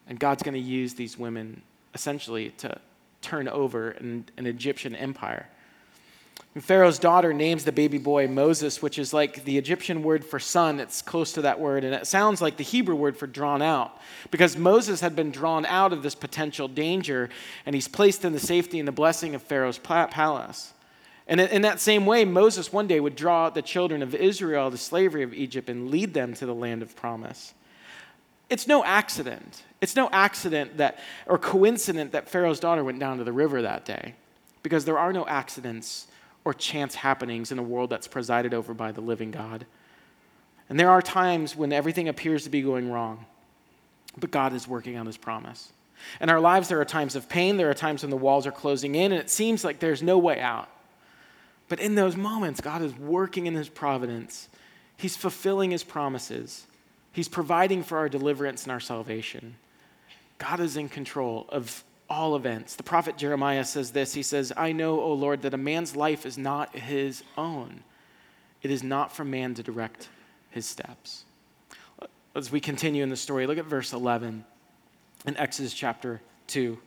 And 0.08 0.18
God's 0.18 0.42
going 0.42 0.54
to 0.54 0.60
use 0.60 0.94
these 0.94 1.18
women 1.18 1.62
essentially 1.94 2.50
to 2.58 2.80
turn 3.22 3.48
over 3.48 3.90
an, 3.90 4.26
an 4.36 4.46
Egyptian 4.46 4.94
empire. 4.94 5.48
And 6.54 6.64
Pharaoh's 6.64 6.98
daughter 6.98 7.32
names 7.32 7.64
the 7.64 7.72
baby 7.72 7.98
boy 7.98 8.26
Moses, 8.26 8.82
which 8.82 8.98
is 8.98 9.12
like 9.12 9.44
the 9.44 9.58
Egyptian 9.58 10.02
word 10.02 10.24
for 10.24 10.38
son. 10.40 10.80
It's 10.80 11.02
close 11.02 11.32
to 11.34 11.42
that 11.42 11.60
word, 11.60 11.84
and 11.84 11.94
it 11.94 12.06
sounds 12.06 12.40
like 12.40 12.56
the 12.56 12.64
Hebrew 12.64 12.96
word 12.96 13.16
for 13.16 13.26
drawn 13.26 13.62
out, 13.62 13.96
because 14.30 14.56
Moses 14.56 15.00
had 15.00 15.14
been 15.14 15.30
drawn 15.30 15.66
out 15.66 15.92
of 15.92 16.02
this 16.02 16.14
potential 16.14 16.66
danger, 16.66 17.28
and 17.66 17.74
he's 17.74 17.86
placed 17.88 18.24
in 18.24 18.32
the 18.32 18.40
safety 18.40 18.78
and 18.78 18.88
the 18.88 18.92
blessing 18.92 19.34
of 19.34 19.42
Pharaoh's 19.42 19.78
palace. 19.78 20.72
And 21.26 21.40
in 21.40 21.62
that 21.62 21.78
same 21.78 22.06
way, 22.06 22.24
Moses 22.24 22.72
one 22.72 22.86
day 22.86 22.98
would 22.98 23.14
draw 23.14 23.50
the 23.50 23.60
children 23.60 24.02
of 24.02 24.14
Israel 24.14 24.66
out 24.66 24.72
the 24.72 24.78
slavery 24.78 25.22
of 25.22 25.34
Egypt 25.34 25.68
and 25.68 25.90
lead 25.90 26.14
them 26.14 26.32
to 26.34 26.46
the 26.46 26.54
land 26.54 26.82
of 26.82 26.96
promise. 26.96 27.52
It's 28.48 28.66
no 28.66 28.82
accident. 28.82 29.62
It's 29.80 29.94
no 29.94 30.08
accident 30.10 30.78
that, 30.78 30.98
or 31.26 31.38
coincidence 31.38 32.12
that 32.12 32.28
Pharaoh's 32.28 32.60
daughter 32.60 32.82
went 32.82 32.98
down 32.98 33.18
to 33.18 33.24
the 33.24 33.32
river 33.32 33.62
that 33.62 33.84
day, 33.84 34.14
because 34.62 34.84
there 34.84 34.98
are 34.98 35.12
no 35.12 35.26
accidents 35.26 36.08
or 36.44 36.52
chance 36.54 36.94
happenings 36.96 37.52
in 37.52 37.58
a 37.58 37.62
world 37.62 37.90
that's 37.90 38.08
presided 38.08 38.54
over 38.54 38.74
by 38.74 38.90
the 38.90 39.00
living 39.00 39.30
God. 39.30 39.66
And 40.68 40.78
there 40.78 40.90
are 40.90 41.02
times 41.02 41.54
when 41.56 41.72
everything 41.72 42.08
appears 42.08 42.44
to 42.44 42.50
be 42.50 42.62
going 42.62 42.90
wrong, 42.90 43.24
but 44.18 44.30
God 44.30 44.52
is 44.52 44.66
working 44.66 44.96
on 44.96 45.06
his 45.06 45.16
promise. 45.16 45.72
In 46.20 46.28
our 46.28 46.40
lives, 46.40 46.68
there 46.68 46.80
are 46.80 46.84
times 46.84 47.16
of 47.16 47.28
pain, 47.28 47.56
there 47.56 47.70
are 47.70 47.74
times 47.74 48.02
when 48.02 48.10
the 48.10 48.16
walls 48.16 48.46
are 48.46 48.52
closing 48.52 48.94
in, 48.94 49.12
and 49.12 49.20
it 49.20 49.30
seems 49.30 49.64
like 49.64 49.78
there's 49.78 50.02
no 50.02 50.18
way 50.18 50.40
out. 50.40 50.68
But 51.68 51.80
in 51.80 51.94
those 51.94 52.16
moments, 52.16 52.60
God 52.60 52.82
is 52.82 52.94
working 52.96 53.46
in 53.46 53.54
his 53.54 53.68
providence, 53.68 54.48
he's 54.96 55.16
fulfilling 55.16 55.70
his 55.70 55.84
promises, 55.84 56.66
he's 57.12 57.28
providing 57.28 57.82
for 57.82 57.98
our 57.98 58.08
deliverance 58.08 58.62
and 58.64 58.72
our 58.72 58.80
salvation. 58.80 59.56
God 60.38 60.60
is 60.60 60.76
in 60.76 60.88
control 60.88 61.46
of 61.50 61.84
all 62.08 62.36
events. 62.36 62.76
The 62.76 62.82
prophet 62.82 63.18
Jeremiah 63.18 63.64
says 63.64 63.90
this 63.90 64.14
He 64.14 64.22
says, 64.22 64.52
I 64.56 64.72
know, 64.72 65.00
O 65.00 65.12
Lord, 65.12 65.42
that 65.42 65.54
a 65.54 65.58
man's 65.58 65.94
life 65.94 66.24
is 66.24 66.38
not 66.38 66.74
his 66.76 67.22
own. 67.36 67.82
It 68.62 68.70
is 68.70 68.82
not 68.82 69.12
for 69.12 69.24
man 69.24 69.54
to 69.54 69.62
direct 69.62 70.08
his 70.50 70.66
steps. 70.66 71.24
As 72.34 72.50
we 72.50 72.60
continue 72.60 73.02
in 73.02 73.08
the 73.08 73.16
story, 73.16 73.46
look 73.46 73.58
at 73.58 73.66
verse 73.66 73.92
11 73.92 74.44
in 75.26 75.36
Exodus 75.36 75.72
chapter 75.72 76.20
2. 76.48 76.78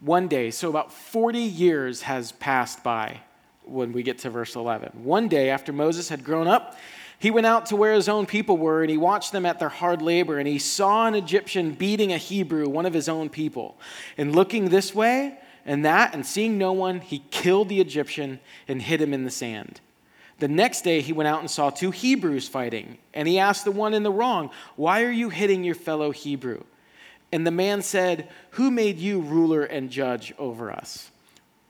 One 0.00 0.28
day, 0.28 0.50
so 0.50 0.68
about 0.68 0.92
40 0.92 1.38
years 1.38 2.02
has 2.02 2.32
passed 2.32 2.84
by 2.84 3.20
when 3.64 3.92
we 3.92 4.02
get 4.02 4.18
to 4.18 4.30
verse 4.30 4.54
11. 4.54 5.04
One 5.04 5.28
day, 5.28 5.50
after 5.50 5.72
Moses 5.72 6.08
had 6.08 6.24
grown 6.24 6.46
up, 6.46 6.76
he 7.18 7.30
went 7.30 7.46
out 7.46 7.66
to 7.66 7.76
where 7.76 7.94
his 7.94 8.08
own 8.08 8.26
people 8.26 8.56
were, 8.56 8.82
and 8.82 8.90
he 8.90 8.96
watched 8.96 9.32
them 9.32 9.44
at 9.44 9.58
their 9.58 9.68
hard 9.68 10.02
labor, 10.02 10.38
and 10.38 10.46
he 10.46 10.58
saw 10.58 11.06
an 11.06 11.14
Egyptian 11.14 11.72
beating 11.72 12.12
a 12.12 12.18
Hebrew, 12.18 12.68
one 12.68 12.86
of 12.86 12.94
his 12.94 13.08
own 13.08 13.28
people. 13.28 13.76
And 14.16 14.34
looking 14.34 14.68
this 14.68 14.94
way 14.94 15.38
and 15.66 15.84
that, 15.84 16.14
and 16.14 16.24
seeing 16.24 16.56
no 16.56 16.72
one, 16.72 17.00
he 17.00 17.24
killed 17.30 17.68
the 17.68 17.80
Egyptian 17.80 18.40
and 18.68 18.80
hid 18.80 19.02
him 19.02 19.12
in 19.12 19.24
the 19.24 19.30
sand. 19.30 19.80
The 20.38 20.48
next 20.48 20.82
day, 20.82 21.00
he 21.00 21.12
went 21.12 21.26
out 21.26 21.40
and 21.40 21.50
saw 21.50 21.70
two 21.70 21.90
Hebrews 21.90 22.46
fighting, 22.46 22.98
and 23.12 23.26
he 23.26 23.40
asked 23.40 23.64
the 23.64 23.72
one 23.72 23.94
in 23.94 24.04
the 24.04 24.12
wrong, 24.12 24.50
Why 24.76 25.02
are 25.02 25.10
you 25.10 25.28
hitting 25.28 25.64
your 25.64 25.74
fellow 25.74 26.12
Hebrew? 26.12 26.62
And 27.32 27.46
the 27.46 27.50
man 27.50 27.82
said, 27.82 28.30
Who 28.50 28.70
made 28.70 28.98
you 28.98 29.20
ruler 29.20 29.64
and 29.64 29.90
judge 29.90 30.32
over 30.38 30.70
us? 30.70 31.10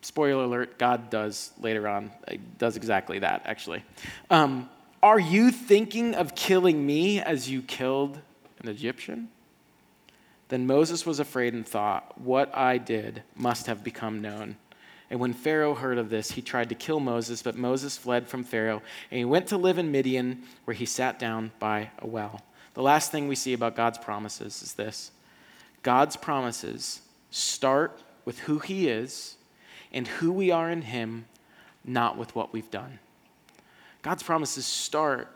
Spoiler 0.03 0.45
alert, 0.45 0.79
God 0.79 1.11
does 1.11 1.51
later 1.59 1.89
on, 1.89 2.13
does 2.59 2.77
exactly 2.77 3.19
that, 3.21 3.43
actually. 3.47 3.83
Um, 4.31 4.69
are 5.03 5.19
you 5.19 5.51
thinking 5.51 6.15
of 6.15 6.35
killing 6.35 6.85
me 6.85 7.21
as 7.21 7.49
you 7.49 7.63
killed 7.63 8.19
an 8.61 8.69
Egyptian? 8.69 9.29
Then 10.49 10.67
Moses 10.67 11.05
was 11.07 11.21
afraid 11.21 11.55
and 11.55 11.67
thought, 11.67 12.21
What 12.21 12.55
I 12.57 12.79
did 12.79 13.23
must 13.37 13.67
have 13.67 13.85
become 13.85 14.21
known. 14.21 14.57
And 15.11 15.21
when 15.21 15.33
Pharaoh 15.33 15.75
heard 15.75 15.99
of 15.99 16.11
this, 16.11 16.33
he 16.33 16.43
tried 16.43 16.69
to 16.69 16.75
kill 16.75 17.01
Moses, 17.01 17.43
but 17.43 17.57
Moses 17.57 17.97
fled 17.97 18.29
from 18.29 18.45
Pharaoh, 18.45 18.83
and 19.11 19.19
he 19.19 19.25
went 19.25 19.47
to 19.49 19.57
live 19.57 19.79
in 19.79 19.91
Midian, 19.91 20.43
where 20.65 20.75
he 20.75 20.85
sat 20.85 21.19
down 21.19 21.53
by 21.59 21.91
a 21.99 22.07
well. 22.07 22.43
The 22.75 22.83
last 22.83 23.11
thing 23.11 23.27
we 23.27 23.35
see 23.35 23.55
about 23.55 23.77
God's 23.77 23.99
promises 23.99 24.63
is 24.63 24.75
this 24.75 25.11
God's 25.83 26.17
promises 26.17 27.01
start 27.31 28.03
with 28.25 28.41
who 28.41 28.59
he 28.59 28.89
is 28.89 29.37
and 29.93 30.07
who 30.07 30.33
we 30.33 30.51
are 30.51 30.71
in 30.71 30.83
him, 30.83 31.25
not 31.85 32.19
with 32.19 32.35
what 32.35 32.53
we've 32.53 32.71
done. 32.71 32.99
God's 34.03 34.23
promises 34.23 34.67
start 34.67 35.29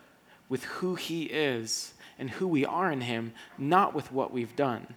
with 0.49 0.65
who 0.65 0.95
He 0.95 1.25
is 1.25 1.95
and 2.19 2.31
who 2.31 2.47
we 2.47 2.65
are 2.65 2.93
in 2.93 3.01
Him, 3.01 3.33
not 3.59 3.95
with 3.95 4.13
what 4.13 4.33
we've 4.33 4.55
done. 4.55 4.95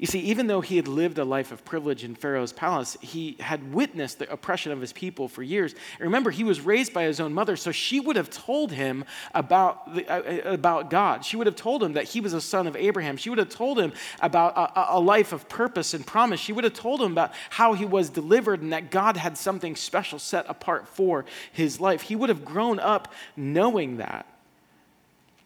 You 0.00 0.06
see, 0.06 0.20
even 0.20 0.46
though 0.46 0.62
he 0.62 0.76
had 0.76 0.88
lived 0.88 1.18
a 1.18 1.26
life 1.26 1.52
of 1.52 1.62
privilege 1.62 2.04
in 2.04 2.14
Pharaoh's 2.14 2.54
palace, 2.54 2.96
he 3.02 3.36
had 3.38 3.74
witnessed 3.74 4.18
the 4.18 4.32
oppression 4.32 4.72
of 4.72 4.80
his 4.80 4.94
people 4.94 5.28
for 5.28 5.42
years. 5.42 5.74
And 5.98 6.06
remember, 6.06 6.30
he 6.30 6.42
was 6.42 6.62
raised 6.62 6.94
by 6.94 7.02
his 7.02 7.20
own 7.20 7.34
mother, 7.34 7.54
so 7.54 7.70
she 7.70 8.00
would 8.00 8.16
have 8.16 8.30
told 8.30 8.72
him 8.72 9.04
about, 9.34 9.94
the, 9.94 10.08
uh, 10.08 10.22
uh, 10.22 10.52
about 10.54 10.88
God. 10.88 11.22
She 11.22 11.36
would 11.36 11.46
have 11.46 11.54
told 11.54 11.82
him 11.82 11.92
that 11.92 12.04
he 12.04 12.22
was 12.22 12.32
a 12.32 12.40
son 12.40 12.66
of 12.66 12.76
Abraham. 12.76 13.18
She 13.18 13.28
would 13.28 13.38
have 13.38 13.50
told 13.50 13.78
him 13.78 13.92
about 14.22 14.56
a, 14.56 14.96
a 14.96 14.98
life 14.98 15.34
of 15.34 15.50
purpose 15.50 15.92
and 15.92 16.06
promise. 16.06 16.40
She 16.40 16.54
would 16.54 16.64
have 16.64 16.72
told 16.72 17.02
him 17.02 17.12
about 17.12 17.34
how 17.50 17.74
he 17.74 17.84
was 17.84 18.08
delivered 18.08 18.62
and 18.62 18.72
that 18.72 18.90
God 18.90 19.18
had 19.18 19.36
something 19.36 19.76
special 19.76 20.18
set 20.18 20.46
apart 20.48 20.88
for 20.88 21.26
his 21.52 21.78
life. 21.78 22.00
He 22.00 22.16
would 22.16 22.30
have 22.30 22.42
grown 22.42 22.78
up 22.78 23.12
knowing 23.36 23.98
that. 23.98 24.24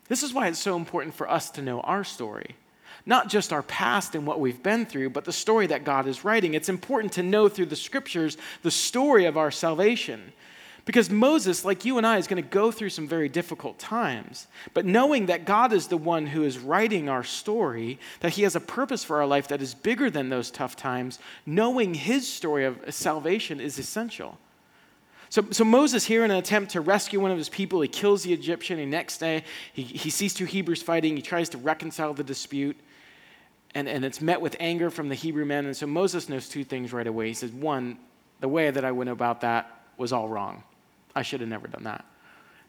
This 0.06 0.22
is 0.22 0.32
why 0.32 0.46
it's 0.46 0.60
so 0.60 0.76
important 0.76 1.16
for 1.16 1.28
us 1.28 1.50
to 1.50 1.62
know 1.62 1.80
our 1.80 2.04
story 2.04 2.54
not 3.06 3.28
just 3.28 3.52
our 3.52 3.62
past 3.62 4.14
and 4.14 4.26
what 4.26 4.40
we've 4.40 4.62
been 4.62 4.86
through, 4.86 5.10
but 5.10 5.24
the 5.24 5.32
story 5.32 5.66
that 5.66 5.84
God 5.84 6.06
is 6.06 6.24
writing. 6.24 6.54
It's 6.54 6.68
important 6.68 7.12
to 7.14 7.22
know 7.22 7.48
through 7.48 7.66
the 7.66 7.76
scriptures 7.76 8.36
the 8.62 8.70
story 8.70 9.26
of 9.26 9.36
our 9.36 9.50
salvation. 9.50 10.32
Because 10.86 11.08
Moses, 11.08 11.64
like 11.64 11.86
you 11.86 11.96
and 11.96 12.06
I, 12.06 12.18
is 12.18 12.26
going 12.26 12.42
to 12.42 12.48
go 12.48 12.70
through 12.70 12.90
some 12.90 13.08
very 13.08 13.28
difficult 13.28 13.78
times. 13.78 14.46
But 14.74 14.84
knowing 14.84 15.26
that 15.26 15.46
God 15.46 15.72
is 15.72 15.88
the 15.88 15.96
one 15.96 16.26
who 16.26 16.42
is 16.42 16.58
writing 16.58 17.08
our 17.08 17.24
story, 17.24 17.98
that 18.20 18.32
He 18.32 18.42
has 18.42 18.54
a 18.54 18.60
purpose 18.60 19.02
for 19.02 19.16
our 19.16 19.26
life 19.26 19.48
that 19.48 19.62
is 19.62 19.74
bigger 19.74 20.10
than 20.10 20.28
those 20.28 20.50
tough 20.50 20.76
times, 20.76 21.18
knowing 21.46 21.94
His 21.94 22.30
story 22.30 22.66
of 22.66 22.78
salvation 22.94 23.60
is 23.60 23.78
essential. 23.78 24.38
So, 25.30 25.46
so 25.50 25.64
Moses, 25.64 26.04
here 26.04 26.24
in 26.24 26.30
an 26.30 26.36
attempt 26.36 26.72
to 26.72 26.80
rescue 26.80 27.18
one 27.18 27.32
of 27.32 27.38
his 27.38 27.48
people, 27.48 27.80
he 27.80 27.88
kills 27.88 28.22
the 28.22 28.32
Egyptian. 28.32 28.78
And 28.78 28.90
next 28.90 29.18
day, 29.18 29.42
he, 29.72 29.82
he 29.82 30.08
sees 30.08 30.32
two 30.32 30.44
Hebrews 30.44 30.80
fighting. 30.80 31.16
He 31.16 31.22
tries 31.22 31.48
to 31.48 31.58
reconcile 31.58 32.14
the 32.14 32.22
dispute. 32.22 32.76
And, 33.74 33.88
and 33.88 34.04
it's 34.04 34.20
met 34.20 34.40
with 34.40 34.56
anger 34.60 34.90
from 34.90 35.08
the 35.08 35.14
Hebrew 35.14 35.44
men. 35.44 35.66
And 35.66 35.76
so 35.76 35.86
Moses 35.86 36.28
knows 36.28 36.48
two 36.48 36.64
things 36.64 36.92
right 36.92 37.06
away. 37.06 37.28
He 37.28 37.34
says, 37.34 37.50
one, 37.50 37.98
the 38.40 38.48
way 38.48 38.70
that 38.70 38.84
I 38.84 38.92
went 38.92 39.10
about 39.10 39.40
that 39.40 39.70
was 39.96 40.12
all 40.12 40.28
wrong. 40.28 40.62
I 41.14 41.22
should 41.22 41.40
have 41.40 41.48
never 41.48 41.66
done 41.66 41.84
that. 41.84 42.04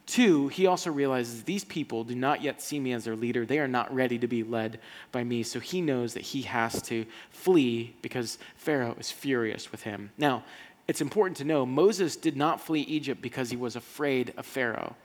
Two, 0.05 0.49
he 0.49 0.67
also 0.67 0.91
realizes 0.91 1.43
these 1.43 1.63
people 1.63 2.03
do 2.03 2.15
not 2.15 2.43
yet 2.43 2.61
see 2.61 2.79
me 2.79 2.93
as 2.93 3.05
their 3.05 3.15
leader. 3.15 3.45
They 3.45 3.57
are 3.57 3.67
not 3.67 3.93
ready 3.93 4.19
to 4.19 4.27
be 4.27 4.43
led 4.43 4.79
by 5.11 5.23
me. 5.23 5.41
So 5.41 5.59
he 5.59 5.81
knows 5.81 6.13
that 6.13 6.21
he 6.21 6.43
has 6.43 6.81
to 6.83 7.05
flee 7.31 7.95
because 8.03 8.37
Pharaoh 8.55 8.95
is 8.99 9.09
furious 9.09 9.71
with 9.71 9.81
him. 9.81 10.11
Now, 10.17 10.43
it's 10.87 11.01
important 11.01 11.37
to 11.37 11.43
know 11.43 11.65
Moses 11.65 12.15
did 12.15 12.37
not 12.37 12.61
flee 12.61 12.81
Egypt 12.81 13.21
because 13.21 13.49
he 13.49 13.57
was 13.57 13.75
afraid 13.75 14.33
of 14.37 14.45
Pharaoh. 14.45 14.95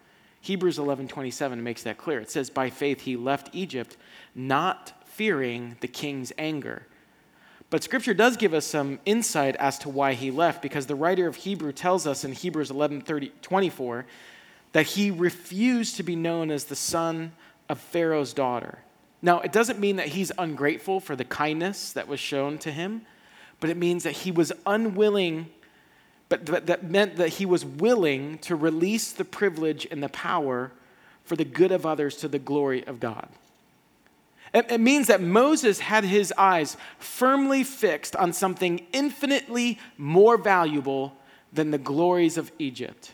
Hebrews 0.42 0.78
11:27 0.78 1.62
makes 1.62 1.82
that 1.82 1.98
clear. 1.98 2.20
It 2.20 2.30
says 2.30 2.50
by 2.50 2.70
faith 2.70 3.02
he 3.02 3.16
left 3.16 3.48
Egypt 3.54 3.96
not 4.34 4.92
fearing 5.20 5.76
the 5.80 5.86
king's 5.86 6.32
anger. 6.38 6.86
But 7.68 7.84
scripture 7.84 8.14
does 8.14 8.38
give 8.38 8.54
us 8.54 8.64
some 8.64 9.00
insight 9.04 9.54
as 9.56 9.78
to 9.80 9.90
why 9.90 10.14
he 10.14 10.30
left 10.30 10.62
because 10.62 10.86
the 10.86 10.94
writer 10.94 11.26
of 11.26 11.36
Hebrew 11.36 11.72
tells 11.72 12.06
us 12.06 12.24
in 12.24 12.32
Hebrews 12.32 12.70
11:24 12.70 14.06
that 14.72 14.86
he 14.86 15.10
refused 15.10 15.96
to 15.96 16.02
be 16.02 16.16
known 16.16 16.50
as 16.50 16.64
the 16.64 16.74
son 16.74 17.32
of 17.68 17.78
Pharaoh's 17.78 18.32
daughter. 18.32 18.78
Now, 19.20 19.40
it 19.40 19.52
doesn't 19.52 19.78
mean 19.78 19.96
that 19.96 20.08
he's 20.08 20.32
ungrateful 20.38 21.00
for 21.00 21.14
the 21.14 21.26
kindness 21.26 21.92
that 21.92 22.08
was 22.08 22.18
shown 22.18 22.56
to 22.56 22.72
him, 22.72 23.02
but 23.60 23.68
it 23.68 23.76
means 23.76 24.04
that 24.04 24.12
he 24.24 24.32
was 24.32 24.52
unwilling 24.64 25.50
but 26.30 26.46
that 26.46 26.82
meant 26.84 27.16
that 27.16 27.28
he 27.28 27.44
was 27.44 27.62
willing 27.62 28.38
to 28.38 28.56
release 28.56 29.12
the 29.12 29.26
privilege 29.26 29.86
and 29.90 30.02
the 30.02 30.08
power 30.08 30.72
for 31.24 31.36
the 31.36 31.44
good 31.44 31.72
of 31.72 31.84
others 31.84 32.16
to 32.18 32.28
the 32.28 32.38
glory 32.38 32.86
of 32.86 33.00
God. 33.00 33.28
It 34.52 34.80
means 34.80 35.06
that 35.06 35.22
Moses 35.22 35.78
had 35.78 36.04
his 36.04 36.32
eyes 36.36 36.76
firmly 36.98 37.62
fixed 37.62 38.16
on 38.16 38.32
something 38.32 38.84
infinitely 38.92 39.78
more 39.96 40.36
valuable 40.36 41.16
than 41.52 41.70
the 41.70 41.78
glories 41.78 42.36
of 42.36 42.50
Egypt. 42.58 43.12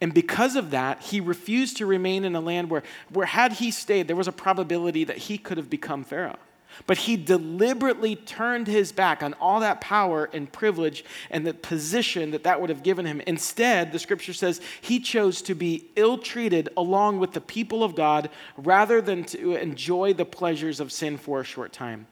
And 0.00 0.12
because 0.12 0.56
of 0.56 0.70
that, 0.70 1.00
he 1.00 1.20
refused 1.20 1.76
to 1.76 1.86
remain 1.86 2.24
in 2.24 2.34
a 2.34 2.40
land 2.40 2.70
where, 2.70 2.82
where 3.10 3.26
had 3.26 3.52
he 3.52 3.70
stayed, 3.70 4.08
there 4.08 4.16
was 4.16 4.26
a 4.26 4.32
probability 4.32 5.04
that 5.04 5.16
he 5.16 5.38
could 5.38 5.58
have 5.58 5.70
become 5.70 6.02
Pharaoh. 6.02 6.38
But 6.86 6.98
he 6.98 7.16
deliberately 7.16 8.16
turned 8.16 8.66
his 8.66 8.92
back 8.92 9.22
on 9.22 9.34
all 9.34 9.60
that 9.60 9.80
power 9.80 10.28
and 10.32 10.52
privilege 10.52 11.04
and 11.30 11.46
the 11.46 11.54
position 11.54 12.30
that 12.32 12.44
that 12.44 12.60
would 12.60 12.70
have 12.70 12.82
given 12.82 13.06
him. 13.06 13.20
Instead, 13.26 13.92
the 13.92 13.98
scripture 13.98 14.32
says 14.32 14.60
he 14.80 14.98
chose 15.00 15.42
to 15.42 15.54
be 15.54 15.86
ill 15.96 16.18
treated 16.18 16.68
along 16.76 17.18
with 17.18 17.32
the 17.32 17.40
people 17.40 17.84
of 17.84 17.94
God 17.94 18.30
rather 18.56 19.00
than 19.00 19.24
to 19.24 19.54
enjoy 19.54 20.12
the 20.12 20.24
pleasures 20.24 20.80
of 20.80 20.92
sin 20.92 21.16
for 21.16 21.40
a 21.40 21.44
short 21.44 21.72
time. 21.72 22.06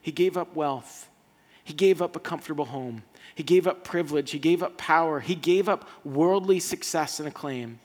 He 0.00 0.12
gave 0.12 0.36
up 0.36 0.54
wealth, 0.54 1.08
he 1.62 1.72
gave 1.72 2.02
up 2.02 2.14
a 2.14 2.20
comfortable 2.20 2.66
home, 2.66 3.04
he 3.34 3.42
gave 3.42 3.66
up 3.66 3.84
privilege, 3.84 4.32
he 4.32 4.38
gave 4.38 4.62
up 4.62 4.76
power, 4.76 5.20
he 5.20 5.34
gave 5.34 5.68
up 5.68 5.88
worldly 6.04 6.60
success 6.60 7.18
and 7.18 7.28
acclaim. 7.28 7.80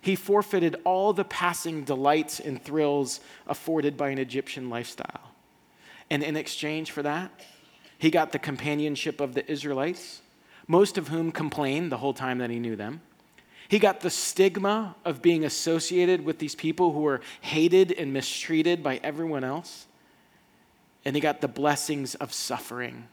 He 0.00 0.16
forfeited 0.16 0.76
all 0.84 1.12
the 1.12 1.24
passing 1.24 1.84
delights 1.84 2.38
and 2.38 2.62
thrills 2.62 3.20
afforded 3.46 3.96
by 3.96 4.10
an 4.10 4.18
Egyptian 4.18 4.68
lifestyle. 4.68 5.33
And 6.10 6.22
in 6.22 6.36
exchange 6.36 6.90
for 6.90 7.02
that, 7.02 7.30
he 7.98 8.10
got 8.10 8.32
the 8.32 8.38
companionship 8.38 9.20
of 9.20 9.34
the 9.34 9.50
Israelites, 9.50 10.20
most 10.66 10.98
of 10.98 11.08
whom 11.08 11.32
complained 11.32 11.90
the 11.90 11.98
whole 11.98 12.14
time 12.14 12.38
that 12.38 12.50
he 12.50 12.58
knew 12.58 12.76
them. 12.76 13.00
He 13.68 13.78
got 13.78 14.00
the 14.00 14.10
stigma 14.10 14.94
of 15.04 15.22
being 15.22 15.44
associated 15.44 16.24
with 16.24 16.38
these 16.38 16.54
people 16.54 16.92
who 16.92 17.00
were 17.00 17.20
hated 17.40 17.92
and 17.92 18.12
mistreated 18.12 18.82
by 18.82 19.00
everyone 19.02 19.44
else. 19.44 19.86
And 21.04 21.16
he 21.16 21.20
got 21.20 21.40
the 21.40 21.48
blessings 21.48 22.14
of 22.16 22.32
suffering 22.32 23.08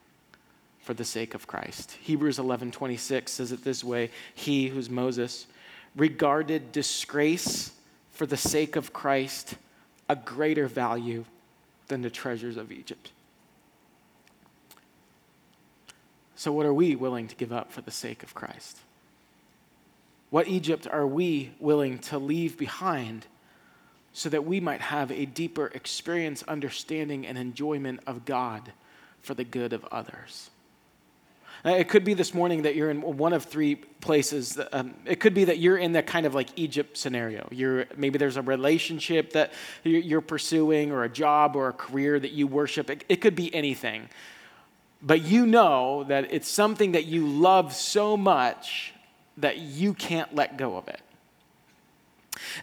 for 0.82 0.93
the 0.93 1.06
sake 1.06 1.34
of 1.34 1.47
Christ. 1.47 1.97
Hebrews 2.01 2.38
11:26 2.38 3.30
says 3.30 3.51
it 3.51 3.63
this 3.63 3.84
way, 3.84 4.10
he 4.34 4.67
who's 4.67 4.89
Moses 4.89 5.47
regarded 5.95 6.71
disgrace 6.71 7.71
for 8.12 8.25
the 8.25 8.38
sake 8.38 8.75
of 8.75 8.93
Christ 8.93 9.56
a 10.10 10.15
greater 10.15 10.67
value 10.67 11.25
than 11.91 12.01
the 12.01 12.10
treasures 12.10 12.56
of 12.56 12.71
Egypt. 12.71 13.12
So, 16.36 16.54
what 16.54 16.65
are 16.65 16.73
we 16.73 16.95
willing 16.95 17.27
to 17.27 17.36
give 17.36 17.51
up 17.51 17.69
for 17.69 17.82
the 17.82 17.91
sake 17.91 18.23
of 18.23 18.34
Christ? 18.34 18.80
What 20.30 20.47
Egypt 20.47 20.88
are 20.89 21.06
we 21.06 21.51
willing 21.60 21.99
to 21.99 22.17
leave 22.17 22.58
behind 22.58 23.27
so 24.13 24.30
that 24.30 24.45
we 24.45 24.62
might 24.62 24.80
have 24.80 25.12
a 25.12 25.25
deeper 25.25 25.67
experience, 25.67 26.43
understanding, 26.43 27.27
and 27.27 27.38
enjoyment 27.38 27.99
of 28.08 28.23
God 28.23 28.71
for 29.21 29.34
the 29.34 29.43
good 29.43 29.73
of 29.73 29.84
others? 29.91 30.49
Uh, 31.63 31.71
it 31.71 31.89
could 31.89 32.04
be 32.04 32.15
this 32.15 32.34
morning 32.34 32.63
that 32.63 32.76
you're 32.76 32.89
in 32.89 33.02
one 33.02 33.34
of 33.34 33.45
three 33.45 33.76
places. 33.76 34.60
Um, 34.71 34.95
it 35.06 35.19
could 35.19 35.36
be 35.36 35.43
that 35.45 35.60
you're 35.60 35.78
in 35.78 35.91
that 35.91 36.08
kind 36.08 36.26
of 36.26 36.34
like 36.34 36.50
Egypt 36.56 36.97
scenario. 36.97 37.47
You're, 37.52 37.86
maybe 37.95 38.17
there's 38.17 38.38
a 38.38 38.41
relationship 38.41 39.34
that 39.34 39.54
you're 39.84 40.21
pursuing, 40.21 40.91
or 40.91 41.04
a 41.04 41.10
job, 41.10 41.56
or 41.56 41.67
a 41.67 41.74
career 41.74 42.19
that 42.19 42.32
you 42.32 42.47
worship. 42.47 42.89
It, 42.89 43.04
it 43.08 43.21
could 43.21 43.36
be 43.36 43.54
anything. 43.54 44.10
But 45.04 45.21
you 45.21 45.45
know 45.45 46.04
that 46.06 46.34
it's 46.34 46.47
something 46.47 46.93
that 46.93 47.06
you 47.06 47.28
love 47.28 47.74
so 47.74 48.17
much 48.17 48.93
that 49.38 49.58
you 49.58 49.93
can't 49.93 50.34
let 50.34 50.58
go 50.58 50.78
of 50.78 50.88
it. 50.88 51.02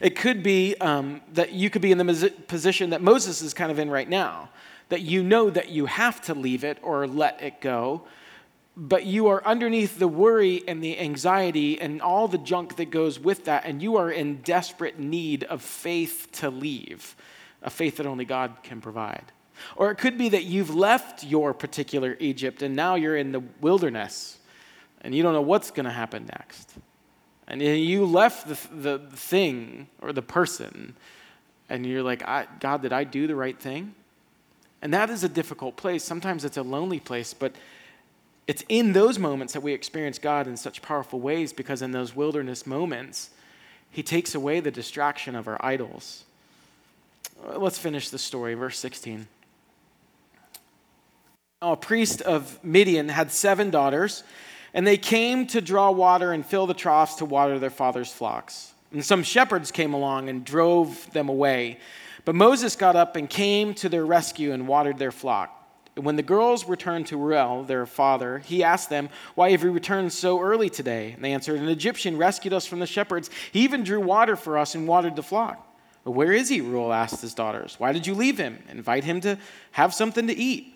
It 0.01 0.17
could 0.17 0.43
be 0.43 0.75
um, 0.81 1.21
that 1.33 1.53
you 1.53 1.69
could 1.69 1.81
be 1.81 1.91
in 1.91 1.97
the 1.97 2.33
position 2.47 2.89
that 2.89 3.01
Moses 3.01 3.41
is 3.41 3.53
kind 3.53 3.71
of 3.71 3.79
in 3.79 3.89
right 3.89 4.09
now, 4.09 4.49
that 4.89 5.01
you 5.01 5.23
know 5.23 5.49
that 5.49 5.69
you 5.69 5.85
have 5.85 6.21
to 6.23 6.33
leave 6.33 6.65
it 6.65 6.79
or 6.81 7.07
let 7.07 7.41
it 7.41 7.61
go 7.61 8.03
but 8.77 9.05
you 9.05 9.27
are 9.27 9.45
underneath 9.45 9.99
the 9.99 10.07
worry 10.07 10.63
and 10.67 10.83
the 10.83 10.97
anxiety 10.99 11.79
and 11.79 12.01
all 12.01 12.27
the 12.27 12.37
junk 12.37 12.77
that 12.77 12.89
goes 12.89 13.19
with 13.19 13.45
that, 13.45 13.65
and 13.65 13.81
you 13.81 13.97
are 13.97 14.09
in 14.09 14.37
desperate 14.37 14.99
need 14.99 15.43
of 15.45 15.61
faith 15.61 16.29
to 16.33 16.49
leave, 16.49 17.15
a 17.61 17.69
faith 17.69 17.97
that 17.97 18.05
only 18.05 18.25
God 18.25 18.57
can 18.63 18.79
provide. 18.79 19.31
Or 19.75 19.91
it 19.91 19.95
could 19.95 20.17
be 20.17 20.29
that 20.29 20.45
you've 20.45 20.73
left 20.73 21.23
your 21.23 21.53
particular 21.53 22.15
Egypt 22.19 22.61
and 22.61 22.75
now 22.75 22.95
you're 22.95 23.17
in 23.17 23.31
the 23.31 23.43
wilderness 23.61 24.37
and 25.01 25.13
you 25.13 25.23
don't 25.23 25.33
know 25.33 25.41
what's 25.41 25.71
going 25.71 25.85
to 25.85 25.91
happen 25.91 26.25
next. 26.25 26.73
And 27.47 27.61
you 27.61 28.05
left 28.05 28.47
the, 28.47 28.99
the 28.99 28.99
thing 29.17 29.87
or 30.01 30.13
the 30.13 30.21
person 30.21 30.95
and 31.69 31.85
you're 31.85 32.03
like, 32.03 32.25
God, 32.59 32.81
did 32.81 32.93
I 32.93 33.03
do 33.03 33.27
the 33.27 33.35
right 33.35 33.59
thing? 33.59 33.95
And 34.81 34.93
that 34.93 35.09
is 35.09 35.23
a 35.23 35.29
difficult 35.29 35.75
place. 35.75 36.03
Sometimes 36.03 36.45
it's 36.45 36.57
a 36.57 36.63
lonely 36.63 36.99
place, 36.99 37.33
but 37.33 37.53
it's 38.49 38.63
in 38.67 38.93
those 38.93 39.19
moments 39.19 39.53
that 39.53 39.61
we 39.61 39.73
experience 39.73 40.17
God 40.17 40.47
in 40.47 40.57
such 40.57 40.81
powerful 40.81 41.19
ways 41.19 41.53
because 41.53 41.83
in 41.83 41.91
those 41.91 42.15
wilderness 42.15 42.65
moments, 42.65 43.29
He 43.91 44.01
takes 44.01 44.33
away 44.33 44.59
the 44.59 44.71
distraction 44.71 45.35
of 45.35 45.47
our 45.47 45.63
idols. 45.63 46.23
Uh, 47.47 47.59
let's 47.59 47.77
finish 47.77 48.09
the 48.09 48.17
story, 48.17 48.55
verse 48.55 48.79
16. 48.79 49.27
Now, 51.61 51.73
a 51.73 51.77
priest 51.77 52.23
of 52.23 52.57
Midian 52.63 53.09
had 53.09 53.31
seven 53.31 53.69
daughters, 53.69 54.23
and 54.73 54.87
they 54.87 54.97
came 54.97 55.45
to 55.45 55.61
draw 55.61 55.91
water 55.91 56.31
and 56.31 56.43
fill 56.43 56.65
the 56.65 56.73
troughs 56.73 57.17
to 57.17 57.25
water 57.25 57.59
their 57.59 57.69
father's 57.69 58.11
flocks. 58.11 58.73
And 58.91 59.05
some 59.05 59.21
shepherds 59.21 59.69
came 59.69 59.93
along 59.93 60.27
and 60.27 60.43
drove 60.43 61.07
them 61.13 61.29
away. 61.29 61.77
But 62.25 62.33
Moses 62.33 62.75
got 62.75 62.95
up 62.95 63.15
and 63.15 63.29
came 63.29 63.75
to 63.75 63.89
their 63.89 64.07
rescue 64.07 64.53
and 64.53 64.67
watered 64.67 64.97
their 64.97 65.11
flock. 65.11 65.55
When 65.99 66.15
the 66.15 66.23
girls 66.23 66.67
returned 66.67 67.07
to 67.07 67.17
Reuel, 67.17 67.63
their 67.63 67.85
father, 67.85 68.39
he 68.39 68.63
asked 68.63 68.89
them, 68.89 69.09
Why 69.35 69.51
have 69.51 69.63
you 69.63 69.71
returned 69.71 70.13
so 70.13 70.39
early 70.39 70.69
today? 70.69 71.11
And 71.11 71.23
they 71.23 71.33
answered, 71.33 71.59
An 71.59 71.69
Egyptian 71.69 72.17
rescued 72.17 72.53
us 72.53 72.65
from 72.65 72.79
the 72.79 72.87
shepherds. 72.87 73.29
He 73.51 73.61
even 73.61 73.83
drew 73.83 73.99
water 73.99 74.35
for 74.35 74.57
us 74.57 74.75
and 74.75 74.87
watered 74.87 75.15
the 75.15 75.23
flock. 75.23 75.65
But 76.03 76.11
where 76.11 76.31
is 76.31 76.49
he? 76.49 76.61
Reuel 76.61 76.93
asked 76.93 77.21
his 77.21 77.33
daughters. 77.33 77.75
Why 77.77 77.91
did 77.91 78.07
you 78.07 78.15
leave 78.15 78.37
him? 78.37 78.63
Invite 78.69 79.03
him 79.03 79.21
to 79.21 79.37
have 79.71 79.93
something 79.93 80.27
to 80.27 80.35
eat. 80.35 80.73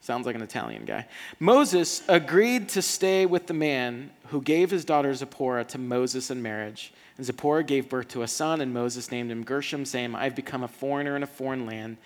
Sounds 0.00 0.26
like 0.26 0.34
an 0.34 0.42
Italian 0.42 0.84
guy. 0.84 1.06
Moses 1.38 2.02
agreed 2.08 2.68
to 2.70 2.82
stay 2.82 3.24
with 3.24 3.46
the 3.46 3.54
man 3.54 4.10
who 4.28 4.42
gave 4.42 4.70
his 4.70 4.84
daughter 4.84 5.14
Zipporah 5.14 5.64
to 5.66 5.78
Moses 5.78 6.30
in 6.30 6.42
marriage. 6.42 6.92
And 7.16 7.24
Zipporah 7.24 7.62
gave 7.62 7.88
birth 7.88 8.08
to 8.08 8.22
a 8.22 8.28
son, 8.28 8.60
and 8.60 8.74
Moses 8.74 9.12
named 9.12 9.30
him 9.30 9.44
Gershom, 9.44 9.84
saying, 9.84 10.14
I've 10.14 10.34
become 10.34 10.64
a 10.64 10.68
foreigner 10.68 11.14
in 11.14 11.22
a 11.22 11.26
foreign 11.28 11.66
land. 11.66 11.98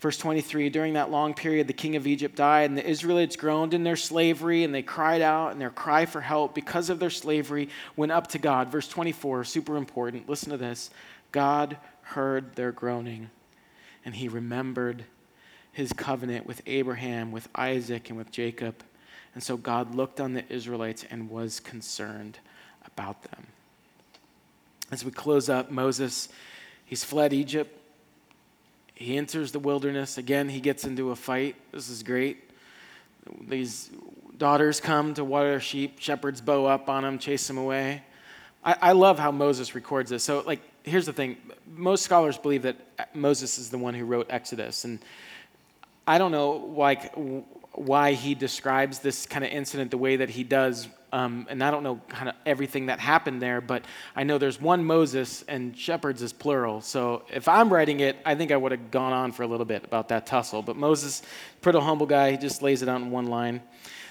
Verse 0.00 0.18
23 0.18 0.68
During 0.68 0.94
that 0.94 1.10
long 1.10 1.34
period, 1.34 1.66
the 1.66 1.72
king 1.72 1.96
of 1.96 2.06
Egypt 2.06 2.36
died, 2.36 2.70
and 2.70 2.78
the 2.78 2.88
Israelites 2.88 3.36
groaned 3.36 3.74
in 3.74 3.84
their 3.84 3.96
slavery, 3.96 4.64
and 4.64 4.74
they 4.74 4.82
cried 4.82 5.22
out, 5.22 5.52
and 5.52 5.60
their 5.60 5.70
cry 5.70 6.06
for 6.06 6.20
help 6.20 6.54
because 6.54 6.90
of 6.90 6.98
their 6.98 7.10
slavery 7.10 7.68
went 7.96 8.12
up 8.12 8.28
to 8.28 8.38
God. 8.38 8.70
Verse 8.70 8.88
24, 8.88 9.44
super 9.44 9.76
important. 9.76 10.28
Listen 10.28 10.50
to 10.50 10.56
this 10.56 10.90
God 11.32 11.76
heard 12.02 12.54
their 12.54 12.72
groaning, 12.72 13.30
and 14.04 14.14
he 14.14 14.28
remembered 14.28 15.04
his 15.72 15.92
covenant 15.92 16.46
with 16.46 16.62
Abraham, 16.66 17.32
with 17.32 17.48
Isaac, 17.54 18.08
and 18.08 18.16
with 18.16 18.30
Jacob. 18.30 18.82
And 19.34 19.42
so 19.42 19.58
God 19.58 19.94
looked 19.94 20.20
on 20.20 20.32
the 20.32 20.44
Israelites 20.50 21.04
and 21.10 21.28
was 21.28 21.60
concerned 21.60 22.38
about 22.86 23.22
them. 23.24 23.48
As 24.90 25.04
we 25.04 25.10
close 25.10 25.50
up, 25.50 25.70
Moses, 25.70 26.30
he's 26.86 27.04
fled 27.04 27.34
Egypt. 27.34 27.78
He 28.96 29.18
enters 29.18 29.52
the 29.52 29.58
wilderness. 29.58 30.16
Again, 30.16 30.48
he 30.48 30.58
gets 30.58 30.84
into 30.84 31.10
a 31.10 31.16
fight. 31.16 31.54
This 31.70 31.90
is 31.90 32.02
great. 32.02 32.50
These 33.46 33.90
daughters 34.38 34.80
come 34.80 35.12
to 35.14 35.24
water 35.24 35.60
sheep. 35.60 35.98
Shepherds 36.00 36.40
bow 36.40 36.64
up 36.64 36.88
on 36.88 37.02
them, 37.02 37.18
chase 37.18 37.46
them 37.46 37.58
away. 37.58 38.02
I, 38.64 38.76
I 38.80 38.92
love 38.92 39.18
how 39.18 39.30
Moses 39.30 39.74
records 39.74 40.08
this. 40.08 40.24
So, 40.24 40.42
like, 40.46 40.60
here's 40.82 41.04
the 41.04 41.12
thing 41.12 41.36
most 41.66 42.04
scholars 42.04 42.38
believe 42.38 42.62
that 42.62 42.76
Moses 43.14 43.58
is 43.58 43.68
the 43.68 43.76
one 43.76 43.92
who 43.92 44.06
wrote 44.06 44.28
Exodus. 44.30 44.86
And 44.86 44.98
I 46.06 46.16
don't 46.16 46.32
know, 46.32 46.52
like, 46.74 47.12
why 47.72 48.14
he 48.14 48.34
describes 48.34 49.00
this 49.00 49.26
kind 49.26 49.44
of 49.44 49.50
incident 49.50 49.90
the 49.90 49.98
way 49.98 50.16
that 50.16 50.30
he 50.30 50.42
does. 50.42 50.88
Um, 51.16 51.46
and 51.48 51.64
I 51.64 51.70
don't 51.70 51.82
know 51.82 51.98
kind 52.08 52.28
of 52.28 52.34
everything 52.44 52.86
that 52.86 53.00
happened 53.00 53.40
there, 53.40 53.62
but 53.62 53.86
I 54.14 54.24
know 54.24 54.36
there's 54.36 54.60
one 54.60 54.84
Moses 54.84 55.44
and 55.48 55.74
shepherds 55.74 56.20
is 56.20 56.34
plural. 56.34 56.82
So 56.82 57.22
if 57.32 57.48
I'm 57.48 57.72
writing 57.72 58.00
it, 58.00 58.18
I 58.26 58.34
think 58.34 58.52
I 58.52 58.56
would 58.58 58.70
have 58.72 58.90
gone 58.90 59.14
on 59.14 59.32
for 59.32 59.42
a 59.42 59.46
little 59.46 59.64
bit 59.64 59.82
about 59.82 60.10
that 60.10 60.26
tussle. 60.26 60.60
But 60.60 60.76
Moses, 60.76 61.22
pretty 61.62 61.80
humble 61.80 62.04
guy, 62.04 62.32
he 62.32 62.36
just 62.36 62.60
lays 62.60 62.82
it 62.82 62.90
out 62.90 63.00
in 63.00 63.10
one 63.10 63.28
line. 63.28 63.62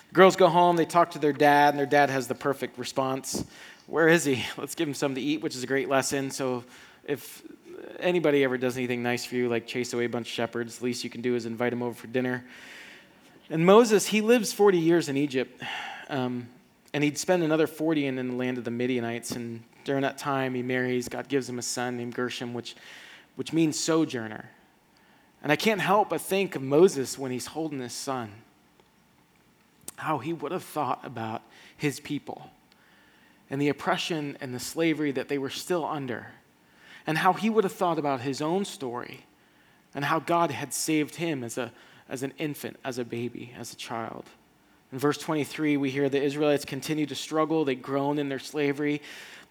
The 0.09 0.15
girls 0.15 0.35
go 0.35 0.47
home, 0.47 0.77
they 0.77 0.85
talk 0.85 1.11
to 1.11 1.19
their 1.19 1.31
dad, 1.31 1.75
and 1.75 1.77
their 1.77 1.85
dad 1.85 2.09
has 2.09 2.27
the 2.27 2.33
perfect 2.33 2.79
response. 2.79 3.45
Where 3.85 4.07
is 4.07 4.23
he? 4.23 4.43
Let's 4.57 4.73
give 4.73 4.87
him 4.87 4.95
something 4.95 5.21
to 5.21 5.29
eat, 5.29 5.43
which 5.43 5.55
is 5.55 5.61
a 5.61 5.67
great 5.67 5.89
lesson. 5.89 6.31
So 6.31 6.63
if 7.03 7.43
anybody 7.99 8.43
ever 8.43 8.57
does 8.57 8.77
anything 8.77 9.03
nice 9.03 9.23
for 9.25 9.35
you, 9.35 9.47
like 9.47 9.67
chase 9.67 9.93
away 9.93 10.05
a 10.05 10.09
bunch 10.09 10.25
of 10.25 10.33
shepherds, 10.33 10.79
the 10.79 10.85
least 10.85 11.03
you 11.03 11.11
can 11.11 11.21
do 11.21 11.35
is 11.35 11.45
invite 11.45 11.71
him 11.71 11.83
over 11.83 11.93
for 11.93 12.07
dinner. 12.07 12.43
And 13.51 13.63
Moses, 13.63 14.07
he 14.07 14.21
lives 14.21 14.51
40 14.51 14.79
years 14.79 15.07
in 15.07 15.17
Egypt, 15.17 15.61
um, 16.09 16.47
and 16.95 17.03
he'd 17.03 17.17
spend 17.17 17.43
another 17.43 17.67
40 17.67 18.05
in, 18.07 18.17
in 18.17 18.29
the 18.29 18.35
land 18.35 18.57
of 18.57 18.63
the 18.63 18.71
Midianites. 18.71 19.31
And 19.31 19.65
during 19.83 20.03
that 20.03 20.17
time, 20.17 20.55
he 20.55 20.63
marries. 20.63 21.09
God 21.09 21.27
gives 21.27 21.49
him 21.49 21.59
a 21.59 21.61
son 21.61 21.97
named 21.97 22.15
Gershom, 22.15 22.53
which, 22.53 22.73
which 23.35 23.51
means 23.51 23.77
sojourner. 23.77 24.49
And 25.43 25.51
I 25.51 25.57
can't 25.57 25.81
help 25.81 26.07
but 26.07 26.21
think 26.21 26.55
of 26.55 26.61
Moses 26.61 27.19
when 27.19 27.33
he's 27.33 27.47
holding 27.47 27.81
his 27.81 27.91
son, 27.91 28.31
how 29.97 30.19
he 30.19 30.31
would 30.31 30.53
have 30.53 30.63
thought 30.63 31.01
about 31.03 31.41
his 31.75 31.99
people 31.99 32.49
and 33.49 33.61
the 33.61 33.67
oppression 33.67 34.37
and 34.39 34.55
the 34.55 34.59
slavery 34.61 35.11
that 35.11 35.27
they 35.27 35.37
were 35.37 35.49
still 35.49 35.83
under, 35.83 36.27
and 37.05 37.17
how 37.17 37.33
he 37.33 37.49
would 37.49 37.65
have 37.65 37.73
thought 37.73 37.99
about 37.99 38.21
his 38.21 38.41
own 38.41 38.63
story 38.63 39.25
and 39.93 40.05
how 40.05 40.19
God 40.21 40.49
had 40.49 40.73
saved 40.73 41.15
him 41.15 41.43
as 41.43 41.57
a 41.57 41.73
as 42.07 42.23
an 42.23 42.33
infant, 42.37 42.77
as 42.85 42.97
a 42.99 43.03
baby, 43.03 43.53
as 43.57 43.73
a 43.73 43.75
child. 43.75 44.29
In 44.91 44.99
verse 44.99 45.17
23, 45.17 45.77
we 45.77 45.89
hear 45.89 46.09
the 46.09 46.21
Israelites 46.21 46.65
continue 46.65 47.05
to 47.05 47.15
struggle, 47.15 47.65
they 47.65 47.75
groan 47.75 48.19
in 48.19 48.29
their 48.29 48.39
slavery. 48.39 49.01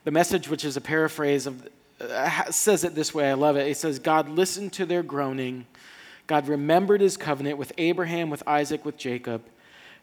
The 0.04 0.10
message, 0.10 0.48
which 0.48 0.64
is 0.64 0.76
a 0.76 0.80
paraphrase 0.80 1.46
of, 1.46 1.68
uh, 2.00 2.50
says 2.50 2.84
it 2.84 2.94
this 2.94 3.14
way. 3.14 3.30
I 3.30 3.34
love 3.34 3.56
it. 3.56 3.66
It 3.66 3.76
says, 3.76 3.98
God 3.98 4.28
listened 4.28 4.72
to 4.74 4.86
their 4.86 5.02
groaning. 5.02 5.66
God 6.26 6.48
remembered 6.48 7.00
his 7.00 7.16
covenant 7.16 7.58
with 7.58 7.72
Abraham, 7.78 8.30
with 8.30 8.46
Isaac, 8.46 8.84
with 8.84 8.96
Jacob. 8.96 9.42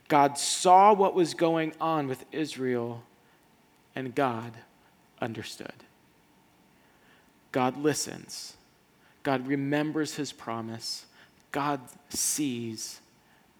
God 0.08 0.38
saw 0.38 0.94
what 0.94 1.15
was 1.15 1.34
going 1.34 1.74
on 1.80 2.08
with 2.08 2.26
Israel, 2.32 3.04
and 3.96 4.13
God 4.13 4.54
understood. 5.22 5.74
God 7.52 7.78
listens. 7.78 8.58
God 9.24 9.48
remembers 9.48 10.15
his 10.15 10.32
promise. 10.32 11.06
God 11.52 11.80
sees 12.10 13.00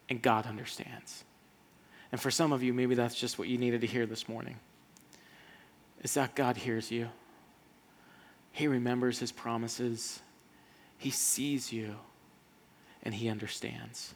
and 0.10 0.22
God 0.22 0.46
understands. 0.46 1.24
And 2.12 2.20
for 2.20 2.32
some 2.32 2.52
of 2.52 2.62
you, 2.62 2.74
maybe 2.74 2.96
that's 2.96 3.16
just 3.16 3.40
what 3.40 3.48
you 3.48 3.58
needed 3.58 3.82
to 3.82 3.88
hear 3.88 4.06
this 4.06 4.28
morning. 4.28 4.58
Is 6.04 6.14
that 6.16 6.36
God 6.36 6.58
hears 6.58 6.92
you. 6.92 7.10
He 8.52 8.68
remembers 8.68 9.20
his 9.20 9.32
promises. 9.32 10.20
He 10.98 11.10
sees 11.10 11.72
you 11.72 11.96
and 13.04 13.14
he 13.14 13.30
understands. 13.30 14.14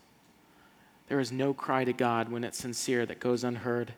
There 1.07 1.19
is 1.19 1.31
no 1.31 1.53
cry 1.53 1.83
to 1.83 1.93
God 1.93 2.29
when 2.29 2.43
it's 2.43 2.57
sincere 2.57 3.05
that 3.05 3.19
goes 3.19 3.43
unheard. 3.43 3.93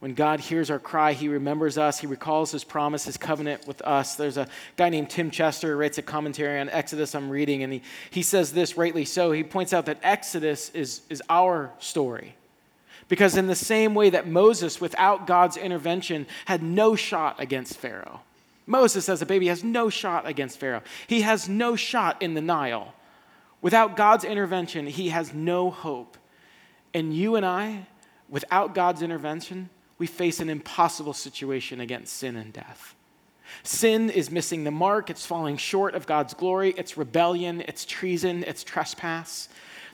When 0.00 0.12
God 0.12 0.40
hears 0.40 0.70
our 0.70 0.78
cry, 0.78 1.14
He 1.14 1.28
remembers 1.28 1.78
us. 1.78 1.98
He 1.98 2.06
recalls 2.06 2.52
His 2.52 2.64
promise, 2.64 3.04
His 3.04 3.16
covenant 3.16 3.66
with 3.66 3.80
us. 3.82 4.16
There's 4.16 4.36
a 4.36 4.48
guy 4.76 4.88
named 4.88 5.08
Tim 5.08 5.30
Chester 5.30 5.68
who 5.68 5.76
writes 5.76 5.98
a 5.98 6.02
commentary 6.02 6.60
on 6.60 6.68
Exodus 6.68 7.14
I'm 7.14 7.30
reading, 7.30 7.62
and 7.62 7.72
he, 7.72 7.82
he 8.10 8.22
says 8.22 8.52
this 8.52 8.76
rightly 8.76 9.04
so. 9.04 9.32
He 9.32 9.42
points 9.42 9.72
out 9.72 9.86
that 9.86 9.98
Exodus 10.02 10.70
is, 10.70 11.00
is 11.08 11.22
our 11.30 11.72
story. 11.78 12.34
Because, 13.08 13.36
in 13.36 13.46
the 13.46 13.54
same 13.54 13.94
way 13.94 14.10
that 14.10 14.26
Moses, 14.26 14.80
without 14.80 15.26
God's 15.26 15.56
intervention, 15.56 16.26
had 16.46 16.62
no 16.62 16.96
shot 16.96 17.36
against 17.38 17.76
Pharaoh, 17.76 18.20
Moses, 18.66 19.08
as 19.08 19.22
a 19.22 19.26
baby, 19.26 19.46
has 19.46 19.62
no 19.62 19.88
shot 19.88 20.26
against 20.26 20.58
Pharaoh. 20.58 20.82
He 21.06 21.20
has 21.20 21.48
no 21.48 21.76
shot 21.76 22.20
in 22.20 22.34
the 22.34 22.40
Nile. 22.40 22.94
Without 23.62 23.96
God's 23.96 24.24
intervention, 24.24 24.86
he 24.88 25.10
has 25.10 25.32
no 25.32 25.70
hope. 25.70 26.16
And 26.92 27.14
you 27.14 27.36
and 27.36 27.46
I, 27.46 27.86
without 28.28 28.74
God's 28.74 29.02
intervention, 29.02 29.70
we 29.98 30.06
face 30.06 30.40
an 30.40 30.50
impossible 30.50 31.12
situation 31.12 31.80
against 31.80 32.16
sin 32.16 32.36
and 32.36 32.52
death. 32.52 32.94
Sin 33.62 34.10
is 34.10 34.30
missing 34.30 34.64
the 34.64 34.70
mark, 34.72 35.08
it's 35.08 35.24
falling 35.24 35.56
short 35.56 35.94
of 35.94 36.06
God's 36.06 36.34
glory, 36.34 36.74
it's 36.76 36.96
rebellion, 36.96 37.62
it's 37.68 37.84
treason, 37.84 38.42
it's 38.44 38.64
trespass. 38.64 39.48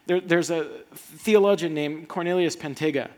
There, 0.07 0.21
there's 0.21 0.51
a 0.51 0.65
theologian 0.95 1.75
named 1.75 2.09
Cornelius 2.09 2.57
Pentega. 2.57 3.09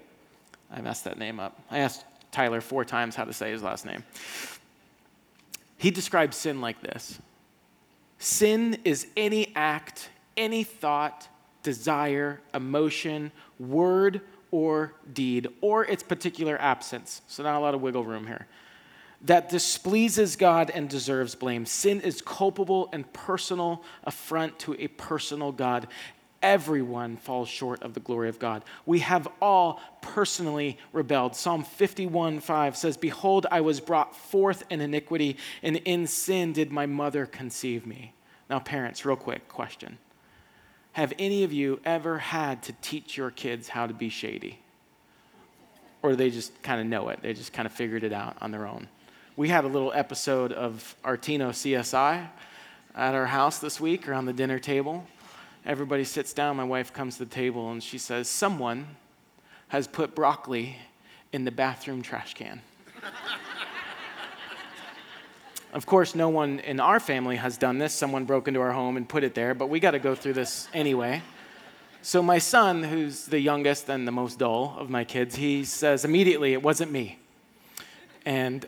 I 0.71 0.81
messed 0.81 1.05
that 1.05 1.19
name 1.19 1.41
up. 1.41 1.61
I 1.71 1.79
asked 1.79 2.05
Tyler 2.31 2.61
four 2.61 2.85
times 2.85 3.15
how 3.17 3.25
to 3.25 3.33
say 3.33 3.51
his 3.51 3.63
last 3.63 3.87
name. 3.87 4.03
He 5.79 5.91
describes 5.91 6.37
sin 6.37 6.61
like 6.61 6.81
this 6.83 7.21
Sin 8.19 8.79
is 8.85 9.07
any 9.17 9.53
act, 9.55 10.11
any 10.37 10.65
thought, 10.65 11.29
desire, 11.63 12.41
emotion, 12.53 13.33
word, 13.59 14.21
or 14.51 14.95
deed, 15.13 15.49
or 15.61 15.85
its 15.85 16.03
particular 16.03 16.61
absence. 16.61 17.23
So, 17.27 17.43
not 17.43 17.57
a 17.57 17.61
lot 17.61 17.75
of 17.75 17.81
wiggle 17.81 18.05
room 18.05 18.27
here. 18.27 18.47
That 19.23 19.49
displeases 19.49 20.37
God 20.37 20.71
and 20.71 20.89
deserves 20.89 21.35
blame. 21.35 21.67
Sin 21.67 22.01
is 22.03 22.21
culpable 22.21 22.89
and 22.93 23.11
personal 23.13 23.83
affront 24.05 24.59
to 24.61 24.75
a 24.79 24.89
personal 24.89 25.51
God. 25.51 25.89
Everyone 26.45 27.17
falls 27.17 27.49
short 27.49 27.83
of 27.83 27.95
the 27.95 28.01
glory 28.01 28.29
of 28.29 28.39
God. 28.39 28.65
We 28.85 28.99
have 28.99 29.27
all 29.41 29.81
personally 30.03 30.77
rebelled. 30.93 31.35
Psalm 31.35 31.65
51 31.65 32.41
5 32.41 32.77
says, 32.77 32.99
Behold, 32.99 33.47
I 33.51 33.63
was 33.63 33.81
brought 33.81 34.15
forth 34.15 34.63
in 34.69 34.83
iniquity, 34.83 35.39
and 35.63 35.79
in 35.87 36.07
sin 36.07 36.53
did 36.53 36.71
my 36.71 36.85
mother 36.85 37.25
conceive 37.25 37.87
me. 37.87 38.13
Now, 38.51 38.59
parents, 38.59 39.07
real 39.07 39.17
quick 39.17 39.49
question 39.49 39.97
have 40.93 41.15
any 41.19 41.45
of 41.45 41.53
you 41.53 41.81
ever 41.83 42.19
had 42.19 42.63
to 42.65 42.75
teach 42.83 43.17
your 43.17 43.31
kids 43.31 43.69
how 43.69 43.87
to 43.87 43.95
be 43.95 44.11
shady? 44.11 44.61
Or 46.03 46.15
they 46.15 46.29
just 46.29 46.63
kind 46.63 46.79
of 46.79 46.87
know 46.87 47.09
it? 47.09 47.21
They 47.23 47.33
just 47.33 47.55
kind 47.55 47.65
of 47.65 47.73
figured 47.73 48.05
it 48.05 48.13
out 48.13 48.37
on 48.43 48.51
their 48.51 48.67
own. 48.67 48.89
We 49.35 49.49
had 49.49 49.65
a 49.65 49.69
little 49.69 49.95
episode 49.95 50.53
of 50.53 50.95
Artino 51.03 51.49
CSI 51.49 52.29
at 52.95 53.15
our 53.15 53.27
house 53.27 53.61
this 53.61 53.81
week 53.81 54.07
around 54.07 54.27
the 54.27 54.35
dinner 54.35 54.59
table. 54.59 55.07
Everybody 55.67 56.05
sits 56.05 56.33
down. 56.33 56.57
My 56.57 56.65
wife 56.65 56.93
comes 56.93 57.17
to 57.19 57.25
the 57.25 57.35
table 57.35 57.71
and 57.71 57.83
she 57.83 57.99
says, 57.99 58.29
Someone 58.29 58.97
has 59.69 59.87
put 59.87 60.15
broccoli 60.15 60.77
in 61.33 61.45
the 61.45 61.51
bathroom 61.51 62.03
trash 62.03 62.35
can. 62.35 62.61
Of 65.75 65.87
course, 65.87 66.15
no 66.15 66.29
one 66.29 66.61
in 66.61 66.79
our 66.79 67.01
family 67.01 67.35
has 67.35 67.59
done 67.59 67.79
this. 67.79 67.93
Someone 67.93 68.27
broke 68.27 68.47
into 68.47 68.61
our 68.61 68.71
home 68.71 68.97
and 68.97 69.09
put 69.09 69.25
it 69.25 69.35
there, 69.35 69.55
but 69.55 69.69
we 69.69 69.81
got 69.81 69.91
to 69.91 69.99
go 69.99 70.15
through 70.15 70.35
this 70.35 70.69
anyway. 70.73 71.21
So, 72.01 72.23
my 72.23 72.39
son, 72.39 72.85
who's 72.85 73.27
the 73.27 73.41
youngest 73.41 73.89
and 73.89 74.07
the 74.07 74.13
most 74.13 74.39
dull 74.39 74.77
of 74.79 74.89
my 74.89 75.03
kids, 75.03 75.35
he 75.35 75.65
says 75.65 76.05
immediately, 76.05 76.53
It 76.53 76.63
wasn't 76.63 76.93
me. 76.93 77.19
And 78.25 78.65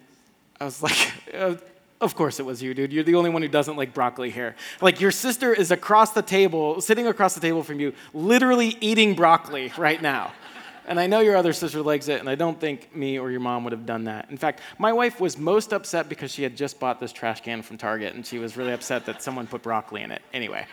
I 0.59 0.65
was 0.65 0.83
like, 0.83 1.13
uh, 1.33 1.55
Of 2.01 2.15
course 2.15 2.39
it 2.39 2.45
was 2.45 2.63
you, 2.63 2.75
dude. 2.75 2.93
You're 2.93 3.05
the 3.05 3.15
only 3.15 3.31
one 3.31 3.41
who 3.41 3.49
doesn't 3.49 3.77
like 3.77 3.95
broccoli 3.95 4.31
here. 4.31 4.55
Like, 4.83 5.01
your 5.01 5.11
sister 5.11 5.55
is 5.55 5.71
across 5.71 6.13
the 6.13 6.23
table, 6.23 6.81
sitting 6.81 7.07
across 7.07 7.35
the 7.35 7.41
table 7.41 7.63
from 7.63 7.81
you, 7.81 7.95
literally 8.13 8.77
eating 8.81 9.15
broccoli 9.15 9.73
right 9.79 10.01
now. 10.01 10.33
And 10.87 11.01
I 11.01 11.07
know 11.07 11.21
your 11.21 11.37
other 11.37 11.53
sister 11.53 11.83
likes 11.83 12.09
it, 12.09 12.21
and 12.21 12.29
I 12.29 12.35
don't 12.35 12.61
think 12.61 12.95
me 12.95 13.19
or 13.19 13.31
your 13.31 13.41
mom 13.41 13.65
would 13.65 13.73
have 13.73 13.87
done 13.87 14.05
that. 14.05 14.31
In 14.31 14.37
fact, 14.37 14.61
my 14.79 14.93
wife 14.93 15.21
was 15.21 15.37
most 15.39 15.73
upset 15.73 16.09
because 16.09 16.31
she 16.31 16.43
had 16.43 16.55
just 16.55 16.79
bought 16.79 17.01
this 17.01 17.13
trash 17.13 17.41
can 17.41 17.63
from 17.63 17.79
Target, 17.79 18.15
and 18.15 18.25
she 18.25 18.39
was 18.39 18.57
really 18.57 18.73
upset 18.73 19.07
that 19.07 19.23
someone 19.23 19.47
put 19.47 19.63
broccoli 19.63 20.03
in 20.03 20.13
it. 20.13 20.23
Anyway. 20.33 20.67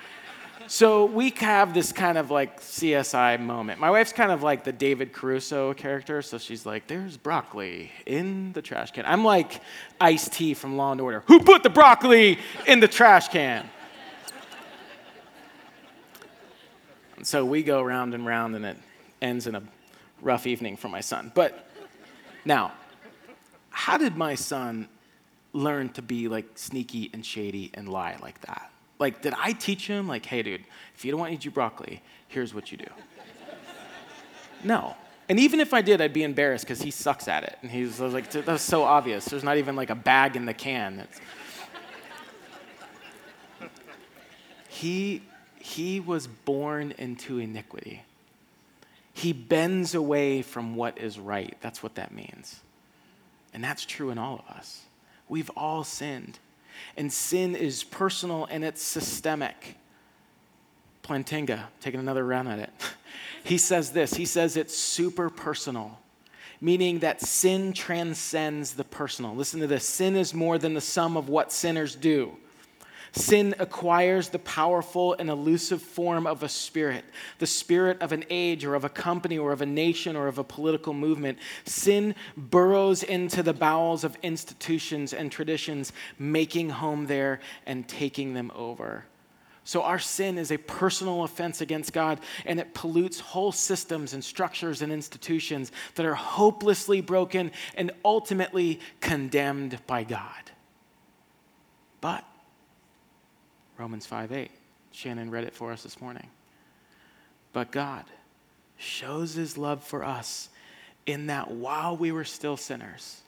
So 0.67 1.05
we 1.05 1.31
have 1.31 1.73
this 1.73 1.91
kind 1.91 2.17
of 2.17 2.31
like 2.31 2.61
CSI 2.61 3.39
moment. 3.39 3.79
My 3.79 3.91
wife's 3.91 4.13
kind 4.13 4.31
of 4.31 4.43
like 4.43 4.63
the 4.63 4.71
David 4.71 5.13
Caruso 5.13 5.73
character, 5.73 6.21
so 6.21 6.37
she's 6.37 6.65
like, 6.65 6.87
"There's 6.87 7.17
broccoli 7.17 7.91
in 8.05 8.53
the 8.53 8.61
trash 8.61 8.91
can." 8.91 9.05
I'm 9.05 9.23
like 9.23 9.61
Ice 9.99 10.29
T 10.29 10.53
from 10.53 10.77
Law 10.77 10.93
and 10.93 11.01
Order. 11.01 11.23
Who 11.27 11.39
put 11.41 11.63
the 11.63 11.69
broccoli 11.69 12.39
in 12.65 12.79
the 12.79 12.87
trash 12.87 13.27
can? 13.27 13.69
And 17.17 17.27
so 17.27 17.45
we 17.45 17.63
go 17.63 17.81
round 17.81 18.13
and 18.13 18.25
round, 18.25 18.55
and 18.55 18.65
it 18.65 18.77
ends 19.21 19.47
in 19.47 19.55
a 19.55 19.63
rough 20.21 20.47
evening 20.47 20.77
for 20.77 20.89
my 20.89 21.01
son. 21.01 21.31
But 21.33 21.67
now, 22.45 22.73
how 23.69 23.97
did 23.97 24.17
my 24.17 24.35
son 24.35 24.89
learn 25.53 25.89
to 25.89 26.01
be 26.01 26.27
like 26.27 26.47
sneaky 26.55 27.09
and 27.13 27.25
shady 27.25 27.71
and 27.73 27.87
lie 27.87 28.17
like 28.21 28.41
that? 28.41 28.72
Like, 28.99 29.21
did 29.21 29.33
I 29.37 29.53
teach 29.53 29.87
him, 29.87 30.07
like, 30.07 30.25
hey, 30.25 30.43
dude, 30.43 30.63
if 30.95 31.03
you 31.03 31.11
don't 31.11 31.19
want 31.19 31.31
to 31.31 31.35
eat 31.35 31.45
your 31.45 31.51
broccoli, 31.51 32.01
here's 32.27 32.53
what 32.53 32.71
you 32.71 32.77
do? 32.77 32.87
no. 34.63 34.95
And 35.29 35.39
even 35.39 35.59
if 35.59 35.73
I 35.73 35.81
did, 35.81 36.01
I'd 36.01 36.13
be 36.13 36.23
embarrassed 36.23 36.65
because 36.65 36.81
he 36.81 36.91
sucks 36.91 37.27
at 37.27 37.43
it. 37.43 37.57
And 37.61 37.71
he's 37.71 37.99
like, 37.99 38.29
that 38.31 38.47
was 38.47 38.61
so 38.61 38.83
obvious. 38.83 39.25
There's 39.25 39.43
not 39.43 39.57
even 39.57 39.75
like 39.75 39.89
a 39.89 39.95
bag 39.95 40.35
in 40.35 40.45
the 40.45 40.53
can. 40.53 40.99
It's... 40.99 41.21
he, 44.67 45.21
he 45.59 45.99
was 45.99 46.27
born 46.27 46.93
into 46.97 47.39
iniquity. 47.39 48.03
He 49.13 49.31
bends 49.31 49.95
away 49.95 50.41
from 50.41 50.75
what 50.75 50.97
is 50.97 51.19
right. 51.19 51.55
That's 51.61 51.81
what 51.81 51.95
that 51.95 52.11
means. 52.11 52.59
And 53.53 53.63
that's 53.63 53.85
true 53.85 54.09
in 54.09 54.17
all 54.17 54.43
of 54.47 54.55
us. 54.55 54.81
We've 55.29 55.51
all 55.55 55.83
sinned. 55.83 56.39
And 56.97 57.11
sin 57.11 57.55
is 57.55 57.83
personal 57.83 58.45
and 58.45 58.63
it's 58.63 58.81
systemic. 58.81 59.77
Plantinga, 61.03 61.65
taking 61.81 61.99
another 61.99 62.25
run 62.25 62.47
at 62.47 62.59
it. 62.59 62.69
he 63.43 63.57
says 63.57 63.91
this 63.91 64.13
he 64.13 64.25
says 64.25 64.55
it's 64.55 64.77
super 64.77 65.29
personal, 65.29 65.99
meaning 66.61 66.99
that 66.99 67.21
sin 67.21 67.73
transcends 67.73 68.73
the 68.73 68.85
personal. 68.85 69.35
Listen 69.35 69.59
to 69.59 69.67
this 69.67 69.87
sin 69.87 70.15
is 70.15 70.33
more 70.33 70.57
than 70.57 70.73
the 70.73 70.81
sum 70.81 71.17
of 71.17 71.27
what 71.29 71.51
sinners 71.51 71.95
do. 71.95 72.37
Sin 73.15 73.53
acquires 73.59 74.29
the 74.29 74.39
powerful 74.39 75.13
and 75.13 75.29
elusive 75.29 75.83
form 75.83 76.25
of 76.25 76.41
a 76.41 76.49
spirit, 76.49 77.05
the 77.37 77.45
spirit 77.45 78.01
of 78.01 78.11
an 78.11 78.25
age 78.31 78.65
or 78.65 78.73
of 78.73 78.85
a 78.85 78.89
company 78.89 79.37
or 79.37 79.51
of 79.51 79.61
a 79.61 79.67
nation 79.67 80.15
or 80.15 80.27
of 80.27 80.39
a 80.39 80.43
political 80.43 80.95
movement. 80.95 81.37
Sin 81.63 82.15
burrows 82.35 83.03
into 83.03 83.43
the 83.43 83.53
bowels 83.53 84.03
of 84.03 84.17
institutions 84.23 85.13
and 85.13 85.31
traditions, 85.31 85.93
making 86.17 86.71
home 86.71 87.05
there 87.05 87.39
and 87.67 87.87
taking 87.87 88.33
them 88.33 88.51
over. 88.55 89.05
So, 89.63 89.83
our 89.83 89.99
sin 89.99 90.39
is 90.39 90.51
a 90.51 90.57
personal 90.57 91.23
offense 91.23 91.61
against 91.61 91.93
God, 91.93 92.19
and 92.47 92.59
it 92.59 92.73
pollutes 92.73 93.19
whole 93.19 93.51
systems 93.51 94.13
and 94.13 94.23
structures 94.23 94.81
and 94.81 94.91
institutions 94.91 95.71
that 95.95 96.05
are 96.05 96.15
hopelessly 96.15 96.99
broken 96.99 97.51
and 97.75 97.91
ultimately 98.03 98.79
condemned 98.99 99.79
by 99.85 100.03
God. 100.03 100.51
But 102.01 102.25
Romans 103.83 104.05
5 104.05 104.31
8. 104.31 104.49
Shannon 104.93 105.29
read 105.29 105.43
it 105.43 105.53
for 105.53 105.73
us 105.73 105.83
this 105.83 105.99
morning. 105.99 106.27
But 107.51 107.69
God 107.69 108.05
shows 108.77 109.33
his 109.33 109.57
love 109.57 109.83
for 109.83 110.05
us 110.05 110.47
in 111.05 111.27
that 111.27 111.51
while 111.51 111.97
we 111.97 112.13
were 112.13 112.23
still 112.23 112.55
sinners, 112.55 113.19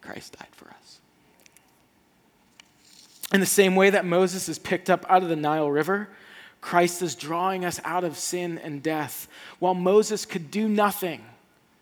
Christ 0.00 0.38
died 0.38 0.46
for 0.52 0.68
us. 0.68 1.00
In 3.34 3.40
the 3.40 3.46
same 3.46 3.74
way 3.74 3.90
that 3.90 4.04
Moses 4.04 4.48
is 4.48 4.60
picked 4.60 4.88
up 4.88 5.04
out 5.08 5.24
of 5.24 5.28
the 5.28 5.34
Nile 5.34 5.72
River, 5.72 6.08
Christ 6.60 7.02
is 7.02 7.16
drawing 7.16 7.64
us 7.64 7.80
out 7.84 8.04
of 8.04 8.16
sin 8.16 8.58
and 8.58 8.80
death. 8.80 9.26
While 9.58 9.74
Moses 9.74 10.24
could 10.24 10.52
do 10.52 10.68
nothing, 10.68 11.24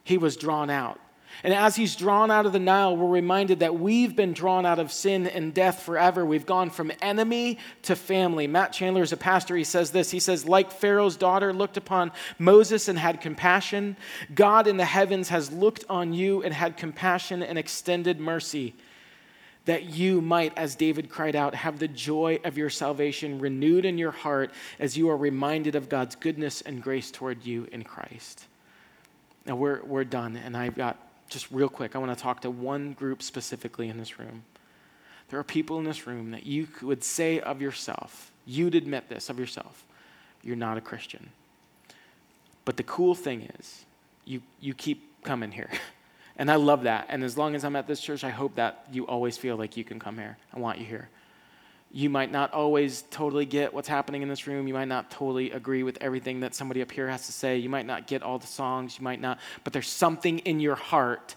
he 0.03 0.16
was 0.16 0.38
drawn 0.38 0.70
out. 0.70 0.99
And 1.43 1.55
as 1.55 1.77
he's 1.77 1.97
drawn 1.97 2.31
out 2.31 2.45
of 2.45 2.53
the 2.53 2.59
Nile, 2.59 2.97
we're 2.97 3.09
reminded 3.09 3.61
that 3.61 3.79
we've 3.79 4.14
been 4.14 4.33
drawn 4.33 4.66
out 4.66 4.79
of 4.79 4.93
sin 4.93 5.27
and 5.27 5.55
death 5.55 5.83
forever. 5.83 6.25
We've 6.25 6.45
gone 6.45 6.69
from 6.69 6.93
enemy 7.01 7.59
to 7.83 7.97
family. 7.97 8.47
Matt 8.47 8.73
Chandler 8.73 9.03
is 9.03 9.12
a 9.12 9.16
pastor. 9.16 9.57
He 9.57 9.64
says 9.64 9.90
this 9.90 10.11
He 10.11 10.21
says, 10.21 10.45
Like 10.45 10.71
Pharaoh's 10.71 11.16
daughter 11.16 11.53
looked 11.53 11.77
upon 11.77 12.12
Moses 12.38 12.88
and 12.88 12.99
had 12.99 13.21
compassion, 13.21 13.97
God 14.35 14.66
in 14.66 14.77
the 14.77 14.85
heavens 14.85 15.31
has 15.31 15.51
looked 15.51 15.85
on 15.88 16.12
you 16.12 16.43
and 16.43 16.53
had 16.53 16.77
compassion 16.77 17.43
and 17.43 17.59
extended 17.59 18.21
mercy. 18.21 18.75
That 19.66 19.85
you 19.85 20.21
might, 20.21 20.57
as 20.57 20.75
David 20.75 21.11
cried 21.11 21.37
out, 21.37 21.55
have 21.55 21.79
the 21.79 21.87
joy 21.87 22.40
of 22.45 22.57
your 22.57 22.71
salvation 22.71 23.38
renewed 23.38 23.85
in 23.85 23.99
your 23.99 24.11
heart 24.11 24.53
as 24.79 24.97
you 24.97 25.11
are 25.11 25.16
reminded 25.16 25.75
of 25.75 25.88
God's 25.88 26.16
goodness 26.16 26.61
and 26.62 26.83
grace 26.83 27.11
toward 27.11 27.45
you 27.45 27.69
in 27.71 27.85
Christ. 27.85 28.47
Now 29.47 29.57
we're, 29.57 29.83
we're 29.85 30.05
done, 30.05 30.37
and 30.37 30.57
I've 30.57 30.77
got 30.77 31.10
just 31.31 31.51
real 31.51 31.69
quick, 31.69 31.97
I 31.97 31.99
want 31.99 32.16
to 32.16 32.23
talk 32.23 32.43
to 32.43 32.51
one 32.51 32.93
group 32.93 33.23
specifically 33.23 33.88
in 33.88 33.97
this 33.97 34.19
room. 34.19 34.43
There 35.31 35.38
are 35.38 35.45
people 35.45 35.79
in 35.79 35.85
this 35.85 36.07
room 36.07 36.33
that 36.33 36.45
you 36.45 36.69
would 36.83 37.03
say 37.05 37.40
of 37.40 37.62
yourself, 37.62 38.33
you'd 38.45 38.75
admit 38.75 39.09
this 39.09 39.31
of 39.31 39.38
yourself, 39.38 39.85
you're 40.43 40.57
not 40.57 40.77
a 40.77 40.81
Christian. 40.81 41.31
But 42.64 42.77
the 42.77 42.83
cool 42.83 43.14
thing 43.14 43.49
is, 43.59 43.85
you, 44.25 44.43
you 44.61 44.75
keep 44.75 45.23
coming 45.25 45.53
here. 45.53 45.71
And 46.37 46.51
I 46.51 46.55
love 46.55 46.85
that. 46.85 47.05
And 47.11 47.23
as 47.23 47.37
long 47.37 47.55
as 47.55 47.64
I'm 47.66 47.77
at 47.77 47.87
this 47.87 48.01
church, 48.01 48.25
I 48.25 48.31
hope 48.31 48.55
that 48.55 48.87
you 48.90 49.07
always 49.07 49.37
feel 49.37 49.57
like 49.57 49.77
you 49.77 49.85
can 49.85 49.99
come 49.99 50.16
here. 50.16 50.38
I 50.55 50.59
want 50.59 50.79
you 50.79 50.87
here. 50.87 51.11
You 51.92 52.09
might 52.09 52.31
not 52.31 52.53
always 52.53 53.03
totally 53.11 53.46
get 53.46 53.74
what's 53.74 53.88
happening 53.88 54.22
in 54.22 54.29
this 54.29 54.46
room. 54.46 54.68
You 54.68 54.74
might 54.74 54.88
not 54.88 55.11
totally 55.11 55.50
agree 55.50 55.83
with 55.83 55.98
everything 56.00 56.40
that 56.40 56.55
somebody 56.55 56.83
up 56.83 56.92
here 56.92 57.09
has 57.09 57.26
to 57.26 57.33
say. 57.33 57.59
You 57.59 57.68
might 57.68 57.87
not 57.87 58.07
get 58.07 58.22
all 58.22 58.38
the 58.38 58.46
songs. 58.46 58.96
You 58.98 59.05
might 59.05 59.20
not, 59.20 59.40
but 59.64 59.72
there's 59.72 59.88
something 59.88 60.38
in 60.40 60.61
your 60.61 60.76
heart 60.76 61.35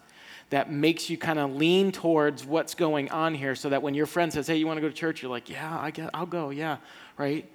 that 0.52 0.72
makes 0.72 1.10
you 1.10 1.18
kind 1.18 1.40
of 1.40 1.56
lean 1.56 1.92
towards 1.92 2.46
what's 2.46 2.76
going 2.76 3.10
on 3.10 3.34
here 3.34 3.56
so 3.56 3.70
that 3.70 3.82
when 3.82 3.96
your 3.96 4.06
friend 4.06 4.32
says, 4.32 4.46
Hey, 4.46 4.58
you 4.58 4.68
want 4.68 4.78
to 4.78 4.82
go 4.82 4.88
to 4.88 4.94
church? 4.94 5.24
You're 5.24 5.32
like, 5.32 5.50
Yeah, 5.50 5.80
I 5.80 5.90
get, 5.90 6.12
I'll 6.14 6.28
go. 6.28 6.52
Yeah, 6.52 6.78
right? 7.18 7.50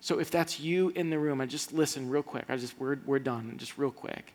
So 0.00 0.18
if 0.18 0.30
that's 0.30 0.58
you 0.58 0.90
in 0.90 1.10
the 1.10 1.18
room, 1.18 1.42
I 1.42 1.46
just 1.46 1.74
listen 1.74 2.08
real 2.08 2.22
quick. 2.22 2.44
I 2.48 2.56
just, 2.56 2.78
we're, 2.78 2.98
we're 3.04 3.18
done, 3.18 3.54
just 3.58 3.76
real 3.76 3.90
quick. 3.90 4.32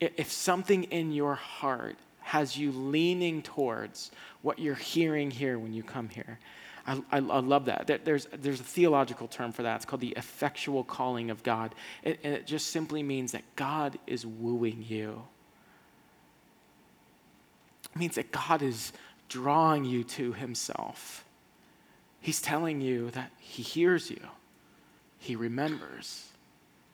If 0.00 0.32
something 0.32 0.84
in 0.84 1.12
your 1.12 1.34
heart 1.34 1.96
has 2.20 2.56
you 2.56 2.72
leaning 2.72 3.42
towards 3.42 4.10
what 4.42 4.58
you're 4.58 4.74
hearing 4.74 5.30
here 5.30 5.58
when 5.58 5.72
you 5.72 5.82
come 5.82 6.08
here, 6.08 6.38
I, 6.86 7.02
I, 7.10 7.16
I, 7.16 7.18
love 7.18 7.66
that. 7.66 8.04
There's, 8.04 8.26
there's 8.26 8.60
a 8.60 8.64
theological 8.64 9.28
term 9.28 9.52
for 9.52 9.62
that. 9.62 9.76
It's 9.76 9.84
called 9.84 10.00
the 10.00 10.14
effectual 10.16 10.84
calling 10.84 11.30
of 11.30 11.42
God. 11.42 11.74
It, 12.02 12.20
and 12.22 12.34
it 12.34 12.46
just 12.46 12.68
simply 12.68 13.02
means 13.02 13.32
that 13.32 13.42
God 13.56 13.98
is 14.06 14.26
wooing 14.26 14.84
you. 14.86 15.22
It 17.94 17.98
means 17.98 18.16
that 18.16 18.30
God 18.30 18.62
is 18.62 18.92
drawing 19.28 19.84
you 19.84 20.04
to 20.04 20.32
Himself. 20.32 21.24
He's 22.20 22.42
telling 22.42 22.80
you 22.80 23.10
that 23.10 23.30
He 23.38 23.62
hears 23.62 24.10
you, 24.10 24.20
He 25.18 25.36
remembers, 25.36 26.28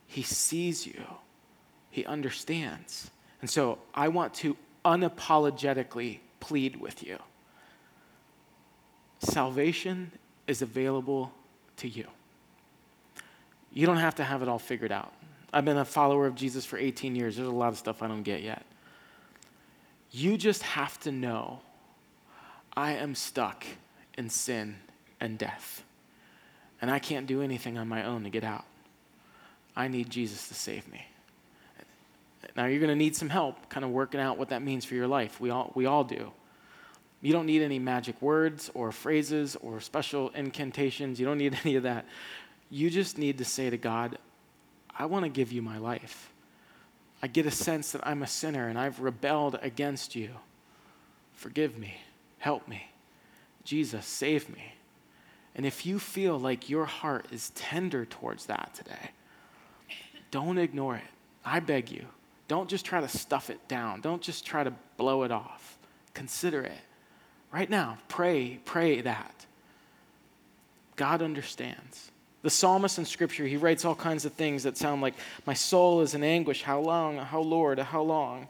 He 0.07 0.22
sees 0.22 0.87
you, 0.87 1.05
He 1.90 2.05
understands. 2.05 3.11
And 3.40 3.50
so 3.50 3.79
I 3.94 4.09
want 4.09 4.35
to 4.35 4.57
unapologetically 4.85 6.18
plead 6.38 6.76
with 6.76 7.03
you 7.03 7.18
salvation 9.20 10.11
is 10.46 10.62
available 10.62 11.33
to 11.76 11.88
you. 11.88 12.06
You 13.72 13.87
don't 13.87 13.98
have 13.98 14.16
to 14.16 14.24
have 14.24 14.42
it 14.42 14.48
all 14.48 14.59
figured 14.59 14.92
out. 14.92 15.12
I've 15.52 15.64
been 15.64 15.78
a 15.78 15.85
follower 15.85 16.26
of 16.26 16.35
Jesus 16.35 16.64
for 16.64 16.76
18 16.78 17.14
years. 17.14 17.37
There's 17.37 17.48
a 17.48 17.52
lot 17.52 17.68
of 17.68 17.78
stuff 17.78 18.02
I 18.02 18.09
don't 18.09 18.22
get 18.22 18.42
yet. 18.42 18.64
You 20.11 20.37
just 20.37 20.62
have 20.62 20.98
to 21.00 21.12
know 21.12 21.61
I 22.76 22.92
am 22.92 23.14
stuck 23.14 23.64
in 24.16 24.28
sin 24.28 24.76
and 25.20 25.38
death. 25.38 25.85
And 26.83 26.90
I 26.90 26.98
can't 26.98 27.26
do 27.26 27.42
anything 27.42 27.78
on 27.78 27.88
my 27.88 28.04
own 28.04 28.24
to 28.24 28.30
get 28.30 28.44
out. 28.44 28.64
I 29.76 29.88
need 29.88 30.11
Jesus 30.11 30.48
to 30.48 30.54
save 30.54 30.90
me. 30.90 31.06
Now, 32.56 32.66
you're 32.66 32.80
going 32.80 32.90
to 32.90 32.96
need 32.96 33.14
some 33.14 33.28
help 33.28 33.68
kind 33.68 33.85
of 33.85 33.90
working 33.90 34.20
out 34.20 34.38
what 34.38 34.48
that 34.48 34.62
means 34.62 34.85
for 34.85 34.94
your 34.94 35.06
life. 35.06 35.40
We 35.40 35.50
all, 35.50 35.72
we 35.74 35.87
all 35.87 36.04
do. 36.04 36.33
You 37.22 37.33
don't 37.33 37.46
need 37.46 37.62
any 37.62 37.78
magic 37.78 38.20
words 38.22 38.70
or 38.74 38.92
phrases 38.92 39.56
or 39.56 39.80
special 39.80 40.30
incantations. 40.30 41.20
You 41.20 41.26
don't 41.26 41.38
need 41.38 41.59
any 41.64 41.76
of 41.76 41.83
that. 41.83 42.06
You 42.70 42.88
just 42.90 43.18
need 43.18 43.38
to 43.38 43.44
say 43.44 43.70
to 43.70 43.76
God, 43.76 44.18
I 44.96 45.06
want 45.06 45.24
to 45.24 45.28
give 45.28 45.52
you 45.52 45.62
my 45.62 45.78
life. 45.78 46.30
I 47.22 47.26
get 47.26 47.46
a 47.46 47.50
sense 47.50 47.92
that 47.92 48.06
I'm 48.06 48.22
a 48.22 48.26
sinner 48.26 48.68
and 48.68 48.78
I've 48.78 49.00
rebelled 49.00 49.59
against 49.61 50.16
you. 50.16 50.30
Forgive 51.35 51.78
me. 51.78 51.94
Help 52.38 52.66
me. 52.66 52.90
Jesus, 53.64 54.06
save 54.06 54.48
me. 54.48 54.75
And 55.54 55.66
if 55.66 55.85
you 55.85 55.98
feel 55.98 56.38
like 56.38 56.71
your 56.71 56.87
heart 56.87 57.27
is 57.31 57.50
tender 57.50 58.06
towards 58.06 58.46
that 58.46 58.73
today, 58.75 59.10
don't 60.31 60.58
ignore 60.58 60.96
it. 60.96 61.02
I 61.44 61.60
beg 61.60 61.90
you. 61.90 62.06
Don't 62.48 62.68
just 62.68 62.85
try 62.85 63.00
to 63.00 63.08
stuff 63.08 63.50
it 63.50 63.68
down. 63.68 64.00
Don't 64.00 64.23
just 64.23 64.46
try 64.46 64.64
to 64.64 64.73
blow 64.96 65.23
it 65.25 65.31
off. 65.31 65.79
Consider 66.14 66.62
it. 66.62 66.81
Right 67.53 67.69
now, 67.69 67.98
pray, 68.09 68.61
pray 68.65 69.01
that. 69.01 69.46
God 70.96 71.23
understands. 71.23 72.11
The 72.42 72.51
psalmist 72.51 72.98
in 72.98 73.05
Scripture, 73.05 73.46
he 73.46 73.57
writes 73.57 73.85
all 73.85 73.94
kinds 73.94 74.25
of 74.25 74.33
things 74.33 74.63
that 74.63 74.77
sound 74.77 75.03
like, 75.03 75.15
My 75.46 75.55
soul 75.55 76.01
is 76.01 76.15
in 76.15 76.23
anguish. 76.23 76.63
How 76.63 76.81
long? 76.81 77.19
How, 77.19 77.40
Lord? 77.40 77.79
How 77.79 78.03
long? 78.03 78.48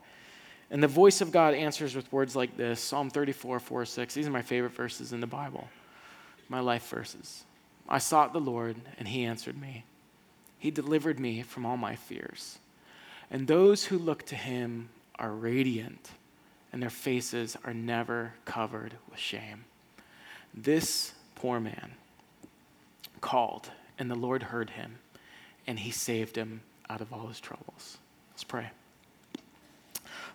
And 0.70 0.82
the 0.82 0.88
voice 0.88 1.20
of 1.20 1.32
God 1.32 1.54
answers 1.54 1.96
with 1.96 2.12
words 2.12 2.36
like 2.36 2.56
this 2.56 2.80
Psalm 2.80 3.10
34, 3.10 3.58
4, 3.58 3.84
6. 3.84 4.14
These 4.14 4.28
are 4.28 4.32
my 4.32 4.42
favorite 4.42 4.72
verses 4.72 5.12
in 5.12 5.20
the 5.20 5.26
Bible, 5.26 5.68
my 6.48 6.60
life 6.60 6.88
verses. 6.88 7.44
I 7.88 7.98
sought 7.98 8.32
the 8.32 8.40
Lord, 8.40 8.76
and 8.98 9.08
he 9.08 9.24
answered 9.24 9.60
me. 9.60 9.84
He 10.58 10.70
delivered 10.70 11.18
me 11.18 11.42
from 11.42 11.66
all 11.66 11.76
my 11.76 11.96
fears. 11.96 12.58
And 13.30 13.48
those 13.48 13.84
who 13.84 13.98
look 13.98 14.24
to 14.26 14.36
him 14.36 14.90
are 15.18 15.32
radiant, 15.32 16.10
and 16.72 16.82
their 16.82 16.90
faces 16.90 17.56
are 17.64 17.74
never 17.74 18.34
covered 18.44 18.94
with 19.10 19.18
shame. 19.18 19.64
This 20.54 21.12
poor 21.34 21.60
man 21.60 21.92
called, 23.20 23.70
and 23.98 24.10
the 24.10 24.14
Lord 24.14 24.44
heard 24.44 24.70
him, 24.70 24.98
and 25.66 25.78
he 25.78 25.90
saved 25.90 26.36
him 26.36 26.62
out 26.88 27.00
of 27.00 27.12
all 27.12 27.28
his 27.28 27.40
troubles. 27.40 27.98
Let's 28.32 28.44
pray. 28.44 28.70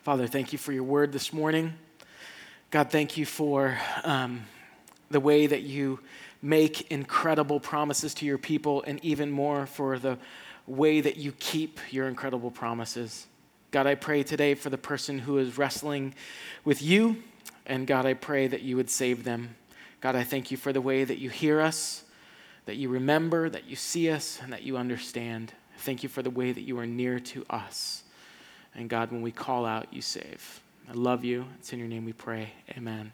Father, 0.03 0.27
thank 0.27 0.53
you 0.53 0.59
for 0.59 0.71
your 0.71 0.83
word 0.83 1.11
this 1.11 1.33
morning. 1.33 1.73
God, 2.69 2.91
thank 2.91 3.17
you 3.17 3.25
for 3.25 3.77
um, 4.03 4.45
the 5.09 5.19
way 5.19 5.47
that 5.47 5.63
you 5.63 5.99
make 6.41 6.91
incredible 6.91 7.59
promises 7.59 8.13
to 8.15 8.25
your 8.25 8.37
people, 8.37 8.83
and 8.83 9.03
even 9.03 9.31
more 9.31 9.65
for 9.65 9.97
the 9.97 10.17
way 10.67 11.01
that 11.01 11.17
you 11.17 11.31
keep 11.39 11.79
your 11.91 12.07
incredible 12.07 12.51
promises. 12.51 13.25
God, 13.75 13.87
I 13.87 13.95
pray 13.95 14.23
today 14.23 14.55
for 14.55 14.69
the 14.69 14.77
person 14.77 15.19
who 15.19 15.37
is 15.37 15.57
wrestling 15.57 16.15
with 16.63 16.81
you, 16.81 17.21
and 17.65 17.85
God, 17.85 18.05
I 18.05 18.13
pray 18.13 18.47
that 18.47 18.61
you 18.61 18.77
would 18.77 18.89
save 18.89 19.25
them. 19.25 19.57
God, 19.99 20.15
I 20.15 20.23
thank 20.23 20.49
you 20.49 20.55
for 20.55 20.71
the 20.71 20.79
way 20.79 21.03
that 21.03 21.17
you 21.17 21.29
hear 21.29 21.59
us, 21.59 22.05
that 22.67 22.77
you 22.77 22.87
remember, 22.87 23.49
that 23.49 23.65
you 23.65 23.75
see 23.75 24.09
us, 24.09 24.39
and 24.41 24.53
that 24.53 24.63
you 24.63 24.77
understand. 24.77 25.51
Thank 25.79 26.03
you 26.03 26.07
for 26.07 26.21
the 26.21 26.29
way 26.29 26.53
that 26.53 26.61
you 26.61 26.79
are 26.79 26.87
near 26.87 27.19
to 27.19 27.45
us. 27.49 28.03
And 28.73 28.89
God, 28.89 29.11
when 29.11 29.21
we 29.21 29.33
call 29.33 29.65
out, 29.65 29.93
you 29.93 30.01
save. 30.01 30.61
I 30.89 30.93
love 30.93 31.25
you. 31.25 31.43
It's 31.59 31.73
in 31.73 31.79
your 31.79 31.89
name 31.89 32.05
we 32.05 32.13
pray. 32.13 32.53
Amen. 32.77 33.11